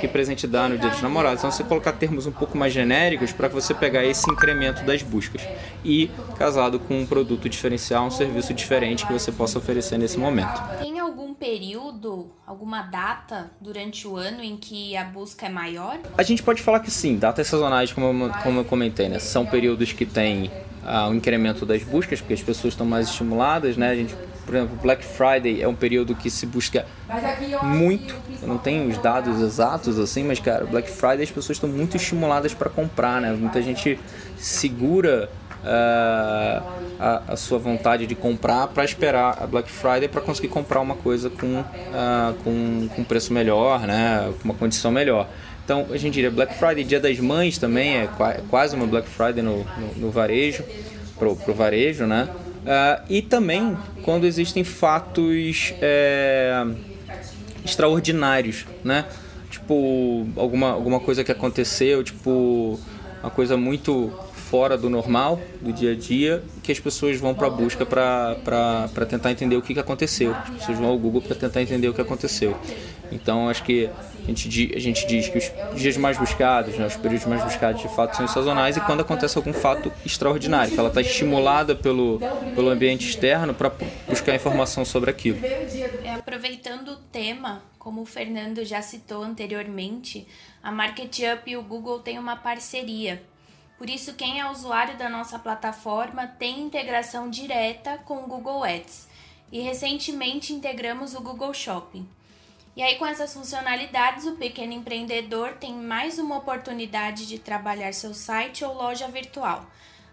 que 0.00 0.08
presente 0.08 0.46
dar 0.46 0.68
no 0.68 0.78
dia 0.78 0.88
dos 0.88 1.02
namorados. 1.02 1.40
Então, 1.40 1.50
você 1.50 1.64
colocar 1.64 1.92
termos 1.92 2.26
um 2.26 2.32
pouco 2.32 2.56
mais 2.56 2.72
genéricos 2.72 3.32
para 3.32 3.48
você 3.48 3.74
pegar 3.74 4.04
esse 4.04 4.30
incremento 4.30 4.84
das 4.84 5.02
buscas. 5.02 5.42
E 5.84 6.10
casado 6.38 6.78
com 6.78 7.00
um 7.00 7.06
produto 7.06 7.48
diferencial, 7.48 8.06
um 8.06 8.10
serviço 8.10 8.54
diferente 8.54 9.06
que 9.06 9.12
você 9.12 9.32
possa 9.32 9.58
oferecer 9.58 9.98
nesse 9.98 10.18
momento. 10.18 10.62
Tem 10.78 10.98
algum 11.00 11.34
período, 11.34 12.30
alguma 12.46 12.82
data 12.82 13.50
durante 13.60 14.06
o 14.06 14.16
ano 14.16 14.42
em 14.42 14.56
que 14.56 14.96
a 14.96 15.04
busca 15.04 15.46
é 15.46 15.48
maior? 15.48 15.98
A 16.16 16.22
gente 16.22 16.42
pode 16.42 16.62
falar 16.62 16.80
que 16.80 16.90
sim, 16.90 17.16
datas 17.16 17.48
sazonais, 17.48 17.92
como 17.92 18.26
eu, 18.26 18.32
como 18.42 18.60
eu 18.60 18.64
comentei, 18.64 19.08
né? 19.08 19.18
São 19.18 19.44
períodos 19.44 19.92
que 19.92 20.06
tem 20.06 20.50
ah, 20.84 21.08
o 21.08 21.14
incremento 21.14 21.66
das 21.66 21.82
buscas, 21.82 22.20
porque 22.20 22.34
as 22.34 22.42
pessoas 22.42 22.74
estão 22.74 22.86
mais 22.86 23.08
estimuladas, 23.08 23.76
né? 23.76 23.90
A 23.90 23.96
gente 23.96 24.14
por 24.44 24.54
exemplo, 24.54 24.78
Black 24.82 25.04
Friday 25.04 25.62
é 25.62 25.68
um 25.68 25.74
período 25.74 26.14
que 26.14 26.30
se 26.30 26.46
busca 26.46 26.86
muito. 27.62 28.14
Eu 28.42 28.48
não 28.48 28.58
tenho 28.58 28.88
os 28.88 28.98
dados 28.98 29.40
exatos 29.40 29.98
assim, 29.98 30.24
mas 30.24 30.38
cara, 30.38 30.64
Black 30.66 30.90
Friday 30.90 31.22
as 31.22 31.30
pessoas 31.30 31.56
estão 31.56 31.68
muito 31.68 31.96
estimuladas 31.96 32.52
para 32.52 32.68
comprar, 32.68 33.20
né? 33.20 33.32
Muita 33.32 33.62
gente 33.62 33.98
segura 34.36 35.30
uh, 35.64 36.62
a, 36.98 37.22
a, 37.28 37.36
sua 37.36 37.58
vontade 37.58 38.06
de 38.06 38.14
comprar 38.14 38.68
para 38.68 38.84
esperar 38.84 39.38
a 39.42 39.46
Black 39.46 39.70
Friday 39.70 40.08
para 40.08 40.20
conseguir 40.20 40.48
comprar 40.48 40.80
uma 40.80 40.94
coisa 40.94 41.30
com, 41.30 41.60
uh, 41.60 42.34
com, 42.44 42.88
com 42.94 43.04
preço 43.04 43.32
melhor, 43.32 43.80
né? 43.80 44.32
Com 44.40 44.44
uma 44.44 44.54
condição 44.54 44.92
melhor. 44.92 45.28
Então, 45.64 45.86
a 45.90 45.96
gente 45.96 46.14
diria 46.14 46.30
Black 46.30 46.54
Friday, 46.54 46.84
Dia 46.84 47.00
das 47.00 47.18
Mães 47.18 47.56
também 47.56 47.96
é 47.96 48.08
quase 48.50 48.76
uma 48.76 48.86
Black 48.86 49.08
Friday 49.08 49.42
no, 49.42 49.64
no, 49.64 49.94
no 49.96 50.10
varejo, 50.10 50.62
pro, 51.18 51.34
pro 51.34 51.54
varejo, 51.54 52.04
né? 52.04 52.28
Uh, 52.64 53.04
e 53.10 53.20
também 53.20 53.76
quando 54.02 54.24
existem 54.24 54.64
fatos 54.64 55.74
é, 55.82 56.64
extraordinários, 57.64 58.64
né? 58.82 59.04
Tipo, 59.50 60.26
alguma, 60.36 60.70
alguma 60.70 60.98
coisa 60.98 61.22
que 61.22 61.30
aconteceu, 61.30 62.02
tipo, 62.02 62.80
uma 63.22 63.30
coisa 63.30 63.56
muito 63.56 64.12
fora 64.54 64.78
do 64.78 64.88
normal, 64.88 65.40
do 65.60 65.72
dia 65.72 65.90
a 65.90 65.96
dia, 65.96 66.40
que 66.62 66.70
as 66.70 66.78
pessoas 66.78 67.18
vão 67.18 67.34
para 67.34 67.48
a 67.48 67.50
busca 67.50 67.84
para 67.84 69.06
tentar 69.08 69.32
entender 69.32 69.56
o 69.56 69.62
que, 69.62 69.74
que 69.74 69.80
aconteceu. 69.80 70.32
As 70.32 70.50
pessoas 70.50 70.78
vão 70.78 70.90
ao 70.90 70.96
Google 70.96 71.20
para 71.20 71.34
tentar 71.34 71.60
entender 71.60 71.88
o 71.88 71.92
que 71.92 72.00
aconteceu. 72.00 72.56
Então, 73.10 73.48
acho 73.48 73.64
que 73.64 73.90
a 74.22 74.28
gente, 74.28 74.72
a 74.72 74.78
gente 74.78 75.08
diz 75.08 75.28
que 75.28 75.38
os 75.38 75.80
dias 75.80 75.96
mais 75.96 76.16
buscados, 76.16 76.76
né, 76.76 76.86
os 76.86 76.96
períodos 76.96 77.26
mais 77.26 77.42
buscados 77.42 77.82
de 77.82 77.88
fato 77.96 78.16
são 78.16 78.28
sazonais 78.28 78.76
e 78.76 78.80
quando 78.82 79.00
acontece 79.00 79.36
algum 79.36 79.52
fato 79.52 79.90
extraordinário, 80.06 80.72
que 80.72 80.78
ela 80.78 80.88
está 80.88 81.00
estimulada 81.00 81.74
pelo, 81.74 82.20
pelo 82.54 82.70
ambiente 82.70 83.08
externo 83.08 83.54
para 83.54 83.72
buscar 84.08 84.36
informação 84.36 84.84
sobre 84.84 85.10
aquilo. 85.10 85.44
É, 86.04 86.14
aproveitando 86.14 86.92
o 86.92 86.96
tema, 87.10 87.60
como 87.76 88.02
o 88.02 88.06
Fernando 88.06 88.64
já 88.64 88.80
citou 88.80 89.24
anteriormente, 89.24 90.28
a 90.62 90.70
MarketUp 90.70 91.42
e 91.50 91.56
o 91.56 91.62
Google 91.62 91.98
têm 91.98 92.20
uma 92.20 92.36
parceria. 92.36 93.20
Por 93.84 93.90
isso, 93.90 94.14
quem 94.14 94.40
é 94.40 94.50
usuário 94.50 94.96
da 94.96 95.10
nossa 95.10 95.38
plataforma 95.38 96.26
tem 96.26 96.58
integração 96.58 97.28
direta 97.28 97.98
com 97.98 98.24
o 98.24 98.26
Google 98.26 98.64
Ads. 98.64 99.06
E 99.52 99.60
recentemente 99.60 100.54
integramos 100.54 101.14
o 101.14 101.20
Google 101.20 101.52
Shopping. 101.52 102.08
E 102.74 102.82
aí, 102.82 102.94
com 102.94 103.04
essas 103.04 103.34
funcionalidades, 103.34 104.24
o 104.24 104.36
pequeno 104.36 104.72
empreendedor 104.72 105.56
tem 105.60 105.74
mais 105.74 106.18
uma 106.18 106.38
oportunidade 106.38 107.26
de 107.26 107.38
trabalhar 107.38 107.92
seu 107.92 108.14
site 108.14 108.64
ou 108.64 108.72
loja 108.72 109.06
virtual, 109.06 109.66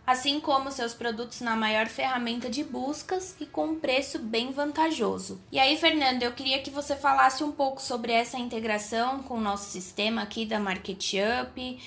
assim 0.05 0.41
como 0.41 0.69
seus 0.69 0.93
produtos 0.93 1.39
na 1.39 1.55
maior 1.55 1.87
ferramenta 1.87 2.49
de 2.49 2.65
buscas 2.65 3.37
e 3.39 3.45
com 3.45 3.67
um 3.67 3.79
preço 3.79 4.19
bem 4.19 4.51
vantajoso. 4.51 5.41
E 5.49 5.57
aí, 5.57 5.77
Fernando, 5.77 6.23
eu 6.23 6.33
queria 6.33 6.61
que 6.61 6.69
você 6.69 6.93
falasse 6.93 7.41
um 7.41 7.53
pouco 7.53 7.81
sobre 7.81 8.11
essa 8.11 8.37
integração 8.37 9.23
com 9.23 9.35
o 9.35 9.41
nosso 9.41 9.71
sistema 9.71 10.23
aqui 10.23 10.45
da 10.45 10.59
MarketUp 10.59 11.79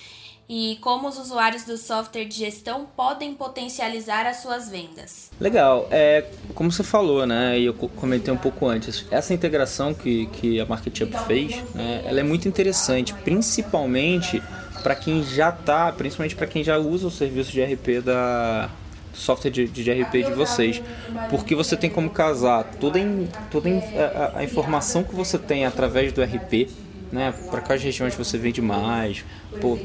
e 0.49 0.79
como 0.81 1.09
os 1.09 1.19
usuários 1.19 1.65
do 1.65 1.77
software 1.77 2.25
de 2.25 2.37
gestão 2.37 2.87
podem 2.97 3.35
potencializar 3.35 4.27
as 4.27 4.39
suas 4.39 4.69
vendas. 4.69 5.31
Legal, 5.41 5.89
é, 5.91 6.27
como 6.55 6.71
você 6.71 6.83
falou, 6.83 7.27
né, 7.27 7.59
e 7.59 7.65
eu 7.67 7.75
comentei 7.75 8.33
um 8.33 8.37
pouco 8.37 8.67
antes, 8.67 9.07
essa 9.11 9.33
integração 9.33 9.95
que, 9.95 10.27
que 10.27 10.61
a 10.61 10.67
MarketUp 10.67 11.13
fez, 11.27 11.63
né, 11.75 12.03
ela 12.05 12.21
é 12.21 12.23
muito 12.23 12.47
interessante, 12.49 13.15
principalmente 13.15 14.43
para 14.83 14.95
quem 14.95 15.23
já 15.23 15.49
está, 15.49 15.91
principalmente 15.93 16.37
para 16.37 16.47
quem 16.47 16.63
já 16.63 16.77
usa 16.77 17.07
o 17.07 17.11
serviço 17.11 17.51
de 17.51 17.63
RP 17.63 18.03
da 18.05 18.71
software 19.15 19.51
de, 19.51 19.67
de 19.67 19.91
RP 19.91 20.25
de 20.25 20.33
vocês, 20.33 20.83
porque 21.31 21.55
você 21.55 21.77
tem 21.77 21.89
como 21.89 22.11
casar 22.11 22.65
toda, 22.81 22.99
em, 22.99 23.29
toda 23.51 23.69
em, 23.69 23.79
a, 23.79 24.39
a 24.39 24.45
informação 24.45 25.03
que 25.03 25.15
você 25.15 25.39
tem 25.39 25.65
através 25.65 26.13
do 26.13 26.23
RP 26.23 26.69
né? 27.15 27.33
Para 27.49 27.61
quais 27.61 27.81
regiões 27.81 28.15
você 28.15 28.37
vende 28.37 28.61
mais? 28.61 29.25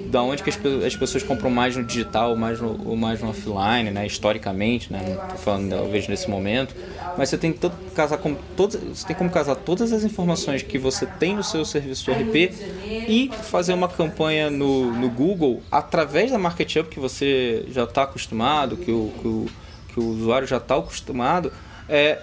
Da 0.08 0.24
onde 0.24 0.42
que 0.42 0.50
as, 0.50 0.60
as, 0.86 0.96
pessoas 0.96 1.24
compram 1.24 1.52
mais 1.52 1.78
no 1.78 1.84
digital 1.84 2.36
mais 2.36 2.60
no, 2.60 2.90
ou 2.90 2.96
mais 2.96 3.22
no 3.22 3.30
offline, 3.30 3.92
né? 3.92 4.06
Historicamente, 4.08 4.92
né? 4.92 5.16
Não 5.16 5.28
tô 5.28 5.36
falando 5.36 5.70
talvez 5.70 6.08
nesse 6.08 6.28
momento, 6.28 6.76
mas 7.16 7.30
você 7.30 7.38
tem 7.38 7.54
todo, 7.54 7.76
casar 7.94 8.18
com 8.18 8.36
você 8.58 9.06
tem 9.06 9.16
como 9.16 9.30
casar 9.30 9.56
todas 9.56 9.94
as 9.94 10.04
informações 10.04 10.64
que 10.64 10.80
você 10.80 11.06
tem 11.06 11.36
no 11.36 11.44
seu 11.44 11.64
serviço 11.64 12.12
RP 12.12 12.52
e 13.08 13.30
fazer 13.44 13.74
uma 13.74 13.88
campanha 13.88 14.50
no, 14.50 14.92
no 14.92 15.10
Google 15.10 15.62
através 15.72 16.32
da 16.32 16.40
MarketUp 16.40 16.90
que 16.90 17.00
você 17.00 17.64
já 17.70 17.84
está 17.84 18.04
acostumado, 18.04 18.76
que 18.76 18.92
o, 18.92 19.14
que 19.22 19.28
o, 19.28 19.46
que 19.94 20.00
o 20.00 20.04
usuário 20.04 20.48
já 20.48 20.58
está 20.58 20.78
acostumado, 20.78 21.54
é, 21.88 22.20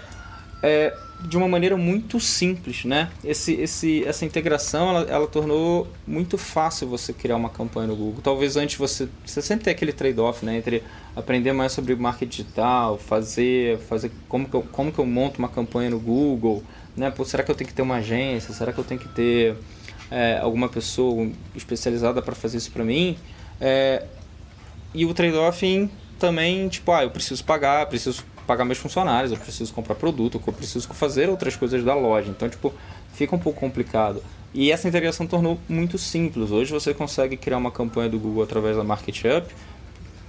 é 0.65 0.93
de 1.23 1.37
uma 1.37 1.49
maneira 1.49 1.77
muito 1.77 2.21
simples, 2.21 2.85
né? 2.85 3.11
Esse, 3.25 3.55
esse, 3.55 4.05
essa 4.05 4.25
integração, 4.25 4.91
ela, 4.91 5.11
ela 5.11 5.27
tornou 5.27 5.89
muito 6.07 6.37
fácil 6.37 6.87
você 6.89 7.13
criar 7.13 7.37
uma 7.37 7.49
campanha 7.49 7.89
no 7.89 7.97
Google. 7.97 8.21
Talvez 8.23 8.57
antes 8.57 8.77
você, 8.77 9.09
você 9.25 9.41
sempre 9.41 9.65
tem 9.65 9.73
aquele 9.73 9.93
trade-off, 9.93 10.45
né? 10.45 10.57
Entre 10.57 10.83
aprender 11.15 11.53
mais 11.53 11.73
sobre 11.73 11.95
marketing 11.97 12.43
digital, 12.43 12.99
fazer, 12.99 13.79
fazer 13.81 14.13
como, 14.29 14.49
que 14.49 14.55
eu, 14.55 14.63
como 14.63 14.93
que 14.93 14.99
eu 14.99 15.07
monto 15.07 15.39
uma 15.39 15.49
campanha 15.49 15.91
no 15.91 15.99
Google, 15.99 16.63
né? 16.97 17.11
Pô, 17.11 17.25
será 17.25 17.43
que 17.43 17.51
eu 17.51 17.55
tenho 17.55 17.69
que 17.69 17.75
ter 17.75 17.83
uma 17.83 17.97
agência? 17.97 18.53
Será 18.53 18.73
que 18.73 18.79
eu 18.79 18.85
tenho 18.85 19.01
que 19.01 19.09
ter 19.09 19.57
é, 20.11 20.39
alguma 20.39 20.69
pessoa 20.69 21.31
especializada 21.55 22.21
para 22.21 22.35
fazer 22.35 22.59
isso 22.59 22.71
para 22.71 22.85
mim? 22.85 23.17
É, 23.61 24.05
e 24.95 25.05
o 25.05 25.15
trade-off 25.15 25.91
também, 26.19 26.69
tipo, 26.69 26.93
ah, 26.93 27.03
eu 27.03 27.11
preciso 27.11 27.45
pagar, 27.45 27.87
preciso 27.87 28.25
pagar 28.47 28.65
meus 28.65 28.79
funcionários, 28.79 29.33
eu 29.33 29.39
preciso 29.39 29.73
comprar 29.73 29.95
produto, 29.95 30.41
eu 30.47 30.53
preciso 30.53 30.89
fazer 30.89 31.29
outras 31.29 31.57
coisas 31.57 31.83
da 31.85 31.95
loja. 31.95 32.31
Então, 32.31 32.49
tipo, 32.49 32.73
fica 33.13 33.35
um 33.35 33.39
pouco 33.39 33.61
complicado. 33.61 34.23
E 34.55 34.71
essa 34.73 34.89
integração 34.89 35.27
tornou 35.27 35.59
muito 35.69 35.99
simples. 35.99 36.51
Hoje 36.51 36.73
você 36.73 36.95
consegue 36.95 37.37
criar 37.37 37.59
uma 37.59 37.71
campanha 37.71 38.09
do 38.09 38.19
Google 38.19 38.43
através 38.43 38.77
da 38.77 38.85
MarketUp. 38.85 39.53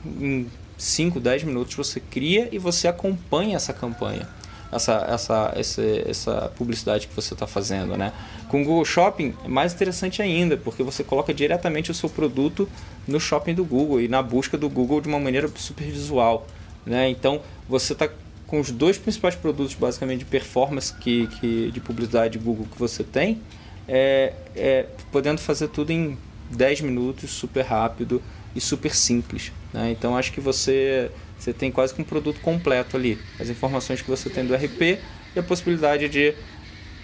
Em 0.05 0.47
5, 0.77 1.19
10 1.19 1.43
minutos 1.43 1.75
você 1.75 1.99
cria 1.99 2.49
e 2.51 2.57
você 2.57 2.87
acompanha 2.87 3.55
essa 3.55 3.71
campanha. 3.71 4.27
Essa, 4.69 5.05
essa, 5.09 5.53
essa, 5.55 5.81
essa 5.81 6.51
publicidade 6.57 7.07
que 7.07 7.15
você 7.15 7.33
está 7.33 7.47
fazendo, 7.47 7.95
né? 7.95 8.11
Com 8.49 8.61
o 8.61 8.65
Google 8.65 8.83
Shopping 8.83 9.33
é 9.45 9.47
mais 9.47 9.73
interessante 9.73 10.21
ainda, 10.21 10.57
porque 10.57 10.83
você 10.83 11.05
coloca 11.05 11.33
diretamente 11.33 11.89
o 11.89 11.93
seu 11.93 12.09
produto 12.09 12.67
no 13.07 13.19
shopping 13.19 13.53
do 13.53 13.63
Google 13.63 14.01
e 14.01 14.09
na 14.09 14.21
busca 14.21 14.57
do 14.57 14.69
Google 14.69 14.99
de 14.99 15.07
uma 15.07 15.19
maneira 15.19 15.49
super 15.55 15.85
visual. 15.85 16.45
Né? 16.85 17.09
Então 17.09 17.41
você 17.67 17.93
está 17.93 18.09
com 18.45 18.59
os 18.59 18.71
dois 18.71 18.97
principais 18.97 19.35
produtos 19.35 19.73
basicamente 19.73 20.19
de 20.19 20.25
performance 20.25 20.93
que, 20.93 21.27
que 21.27 21.71
de 21.71 21.79
publicidade 21.79 22.37
Google 22.37 22.65
que 22.71 22.79
você 22.79 23.03
tem, 23.03 23.41
é, 23.87 24.33
é, 24.55 24.85
podendo 25.11 25.41
fazer 25.41 25.67
tudo 25.67 25.91
em 25.91 26.17
10 26.51 26.81
minutos, 26.81 27.29
super 27.31 27.65
rápido 27.65 28.21
e 28.55 28.61
super 28.61 28.95
simples. 28.95 29.51
Né? 29.73 29.91
Então 29.91 30.15
acho 30.15 30.31
que 30.31 30.39
você, 30.39 31.11
você 31.37 31.51
tem 31.51 31.71
quase 31.71 31.93
que 31.93 32.01
um 32.01 32.05
produto 32.05 32.39
completo 32.39 32.95
ali. 32.95 33.19
As 33.39 33.49
informações 33.49 34.01
que 34.01 34.09
você 34.09 34.29
tem 34.29 34.45
do 34.45 34.55
RP 34.55 34.99
e 35.35 35.39
a 35.39 35.43
possibilidade 35.43 36.07
de 36.07 36.33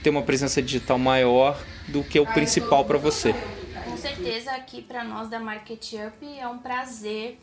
ter 0.02 0.10
uma 0.10 0.22
presença 0.22 0.62
digital 0.62 0.98
maior 0.98 1.62
do 1.88 2.04
que 2.04 2.20
o 2.20 2.26
principal 2.26 2.86
para 2.86 2.98
você 2.98 3.36
certeza 4.04 4.52
aqui 4.52 4.82
para 4.82 5.04
nós 5.04 5.30
da 5.30 5.40
Market 5.40 5.94
Up 5.94 6.40
é 6.40 6.46
um 6.46 6.58
prazer 6.58 7.40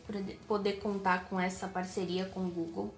poder 0.47 0.73
contar 0.73 1.25
com 1.25 1.39
essa 1.39 1.67
parceria 1.67 2.25
com 2.25 2.41
o 2.41 2.49
Google. 2.49 2.93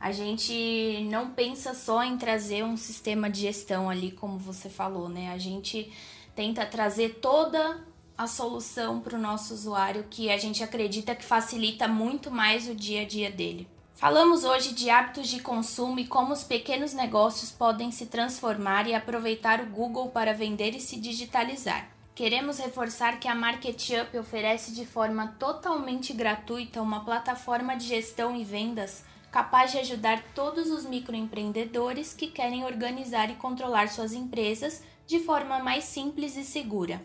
A 0.00 0.12
gente 0.12 1.06
não 1.10 1.30
pensa 1.32 1.74
só 1.74 2.02
em 2.02 2.16
trazer 2.16 2.64
um 2.64 2.74
sistema 2.74 3.28
de 3.28 3.42
gestão 3.42 3.90
ali, 3.90 4.10
como 4.10 4.38
você 4.38 4.70
falou, 4.70 5.10
né? 5.10 5.30
A 5.30 5.36
gente 5.36 5.92
tenta 6.34 6.64
trazer 6.64 7.18
toda 7.20 7.84
a 8.16 8.26
solução 8.26 8.98
para 9.00 9.18
o 9.18 9.20
nosso 9.20 9.52
usuário 9.52 10.06
que 10.08 10.30
a 10.30 10.38
gente 10.38 10.64
acredita 10.64 11.14
que 11.14 11.24
facilita 11.24 11.86
muito 11.86 12.30
mais 12.30 12.66
o 12.66 12.74
dia 12.74 13.02
a 13.02 13.06
dia 13.06 13.30
dele. 13.30 13.68
Falamos 13.92 14.44
hoje 14.44 14.72
de 14.72 14.88
hábitos 14.88 15.28
de 15.28 15.40
consumo 15.40 15.98
e 16.00 16.06
como 16.06 16.32
os 16.32 16.42
pequenos 16.42 16.94
negócios 16.94 17.50
podem 17.50 17.90
se 17.90 18.06
transformar 18.06 18.88
e 18.88 18.94
aproveitar 18.94 19.60
o 19.60 19.66
Google 19.66 20.08
para 20.08 20.32
vender 20.32 20.74
e 20.74 20.80
se 20.80 20.98
digitalizar. 20.98 21.90
Queremos 22.14 22.58
reforçar 22.58 23.20
que 23.20 23.28
a 23.28 23.34
MarketUp 23.34 24.16
oferece 24.18 24.72
de 24.72 24.86
forma 24.86 25.36
totalmente 25.38 26.14
gratuita 26.14 26.80
uma 26.80 27.04
plataforma 27.04 27.76
de 27.76 27.86
gestão 27.86 28.34
e 28.34 28.44
vendas 28.44 29.04
capaz 29.30 29.72
de 29.72 29.78
ajudar 29.78 30.22
todos 30.34 30.70
os 30.70 30.84
microempreendedores 30.84 32.12
que 32.12 32.26
querem 32.26 32.64
organizar 32.64 33.30
e 33.30 33.36
controlar 33.36 33.88
suas 33.88 34.12
empresas 34.12 34.82
de 35.06 35.20
forma 35.20 35.58
mais 35.58 35.84
simples 35.84 36.36
e 36.36 36.44
segura. 36.44 37.04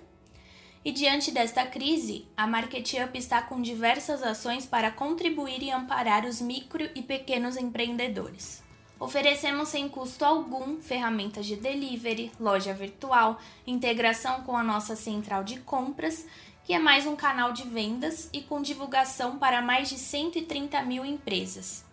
E 0.84 0.92
diante 0.92 1.32
desta 1.32 1.66
crise, 1.66 2.28
a 2.38 2.46
MarketUp 2.46 3.18
está 3.18 3.42
com 3.42 3.62
diversas 3.62 4.22
ações 4.22 4.68
para 4.68 4.92
contribuir 4.92 5.64
e 5.64 5.72
amparar 5.72 6.26
os 6.26 6.40
micro 6.40 6.88
e 6.94 7.02
pequenos 7.02 7.58
empreendedores. 7.58 8.64
Oferecemos 9.00 9.70
sem 9.70 9.90
custo 9.90 10.24
algum 10.24 10.82
ferramentas 10.82 11.46
de 11.46 11.56
delivery, 11.56 12.32
loja 12.40 12.74
virtual, 12.74 13.40
integração 13.68 14.42
com 14.44 14.56
a 14.56 14.64
nossa 14.64 14.96
central 14.96 15.44
de 15.44 15.60
compras, 15.60 16.26
que 16.64 16.74
é 16.74 16.80
mais 16.80 17.06
um 17.06 17.16
canal 17.16 17.52
de 17.52 17.64
vendas 17.64 18.30
e 18.34 18.42
com 18.42 18.62
divulgação 18.62 19.38
para 19.38 19.62
mais 19.62 19.90
de 19.90 19.98
130 19.98 20.82
mil 20.84 21.06
empresas. 21.06 21.85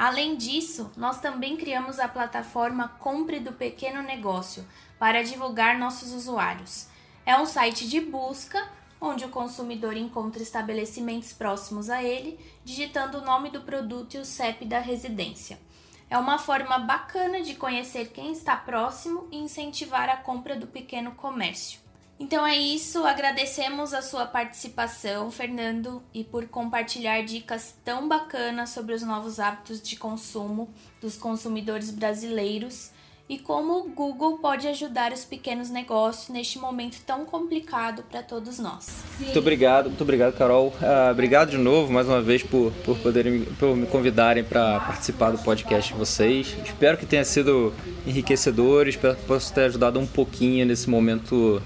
Além 0.00 0.34
disso, 0.34 0.90
nós 0.96 1.20
também 1.20 1.58
criamos 1.58 2.00
a 2.00 2.08
plataforma 2.08 2.88
Compre 2.98 3.38
do 3.38 3.52
Pequeno 3.52 4.00
Negócio 4.00 4.66
para 4.98 5.22
divulgar 5.22 5.78
nossos 5.78 6.14
usuários. 6.14 6.86
É 7.26 7.36
um 7.36 7.44
site 7.44 7.86
de 7.86 8.00
busca 8.00 8.66
onde 8.98 9.26
o 9.26 9.28
consumidor 9.28 9.94
encontra 9.98 10.42
estabelecimentos 10.42 11.34
próximos 11.34 11.90
a 11.90 12.02
ele, 12.02 12.40
digitando 12.64 13.18
o 13.18 13.24
nome 13.26 13.50
do 13.50 13.60
produto 13.60 14.14
e 14.14 14.18
o 14.18 14.24
CEP 14.24 14.64
da 14.64 14.78
residência. 14.78 15.60
É 16.08 16.16
uma 16.16 16.38
forma 16.38 16.78
bacana 16.78 17.42
de 17.42 17.54
conhecer 17.54 18.08
quem 18.08 18.32
está 18.32 18.56
próximo 18.56 19.28
e 19.30 19.36
incentivar 19.36 20.08
a 20.08 20.16
compra 20.16 20.56
do 20.56 20.66
pequeno 20.66 21.10
comércio. 21.12 21.78
Então 22.20 22.46
é 22.46 22.54
isso, 22.54 23.02
agradecemos 23.06 23.94
a 23.94 24.02
sua 24.02 24.26
participação, 24.26 25.30
Fernando, 25.30 26.02
e 26.12 26.22
por 26.22 26.46
compartilhar 26.48 27.22
dicas 27.22 27.74
tão 27.82 28.06
bacanas 28.06 28.68
sobre 28.68 28.94
os 28.94 29.02
novos 29.02 29.40
hábitos 29.40 29.80
de 29.80 29.96
consumo 29.96 30.68
dos 31.00 31.16
consumidores 31.16 31.90
brasileiros 31.90 32.90
e 33.30 33.38
como 33.38 33.78
o 33.78 33.88
Google 33.88 34.38
pode 34.38 34.66
ajudar 34.66 35.12
os 35.12 35.24
pequenos 35.24 35.70
negócios 35.70 36.28
neste 36.30 36.58
momento 36.58 37.00
tão 37.06 37.24
complicado 37.24 38.02
para 38.10 38.24
todos 38.24 38.58
nós. 38.58 39.04
Muito 39.20 39.38
obrigado, 39.38 39.86
muito 39.86 40.02
obrigado, 40.02 40.36
Carol. 40.36 40.74
Uh, 40.82 41.12
obrigado 41.12 41.50
de 41.50 41.56
novo, 41.56 41.92
mais 41.92 42.08
uma 42.08 42.20
vez, 42.20 42.42
por, 42.42 42.72
por 42.84 42.98
poderem 42.98 43.44
por 43.56 43.76
me 43.76 43.86
convidarem 43.86 44.42
para 44.42 44.80
participar 44.80 45.30
do 45.30 45.38
podcast 45.38 45.92
de 45.92 45.98
vocês. 45.98 46.56
Espero 46.64 46.98
que 46.98 47.06
tenha 47.06 47.24
sido 47.24 47.72
enriquecedor, 48.04 48.88
espero 48.88 49.14
que 49.14 49.22
possa 49.22 49.54
ter 49.54 49.62
ajudado 49.66 50.00
um 50.00 50.06
pouquinho 50.08 50.66
nesse 50.66 50.90
momento 50.90 51.62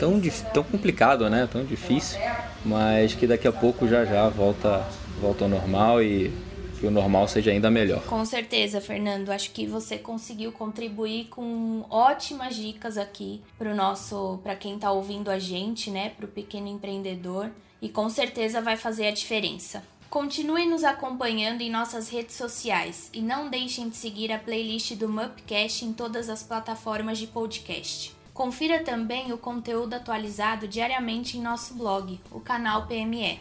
tão, 0.00 0.18
tão 0.52 0.64
complicado, 0.64 1.28
né? 1.28 1.46
Tão 1.52 1.62
difícil, 1.62 2.18
mas 2.64 3.14
que 3.14 3.26
daqui 3.26 3.46
a 3.46 3.52
pouco 3.52 3.86
já 3.86 4.04
já 4.06 4.28
volta, 4.30 4.84
volta 5.20 5.44
ao 5.44 5.50
normal 5.50 6.02
e 6.02 6.32
que 6.80 6.86
o 6.86 6.90
normal 6.90 7.28
seja 7.28 7.50
ainda 7.50 7.70
melhor. 7.70 8.02
Com 8.04 8.24
certeza, 8.24 8.80
Fernando. 8.80 9.28
Acho 9.28 9.50
que 9.50 9.66
você 9.66 9.98
conseguiu 9.98 10.50
contribuir 10.50 11.26
com 11.26 11.84
ótimas 11.90 12.56
dicas 12.56 12.96
aqui 12.96 13.42
para 13.58 13.70
o 13.70 13.76
nosso, 13.76 14.40
para 14.42 14.56
quem 14.56 14.76
está 14.76 14.90
ouvindo 14.90 15.30
a 15.30 15.38
gente, 15.38 15.90
né, 15.90 16.08
para 16.16 16.24
o 16.24 16.28
pequeno 16.28 16.66
empreendedor, 16.66 17.50
e 17.82 17.88
com 17.90 18.08
certeza 18.08 18.62
vai 18.62 18.78
fazer 18.78 19.06
a 19.06 19.10
diferença. 19.10 19.82
Continue 20.08 20.66
nos 20.66 20.82
acompanhando 20.82 21.60
em 21.60 21.70
nossas 21.70 22.08
redes 22.08 22.34
sociais 22.34 23.10
e 23.12 23.20
não 23.20 23.48
deixem 23.48 23.88
de 23.88 23.96
seguir 23.96 24.32
a 24.32 24.38
playlist 24.38 24.94
do 24.96 25.08
Mupcast 25.08 25.84
em 25.84 25.92
todas 25.92 26.28
as 26.28 26.42
plataformas 26.42 27.18
de 27.18 27.26
podcast. 27.26 28.19
Confira 28.40 28.82
também 28.82 29.34
o 29.34 29.36
conteúdo 29.36 29.92
atualizado 29.92 30.66
diariamente 30.66 31.36
em 31.36 31.42
nosso 31.42 31.74
blog, 31.74 32.18
o 32.30 32.40
canal 32.40 32.86
PME. 32.86 33.38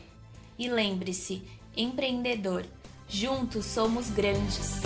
E 0.58 0.68
lembre-se, 0.68 1.42
empreendedor, 1.74 2.66
Juntos 3.08 3.66
somos 3.66 4.10
grandes. 4.10 4.82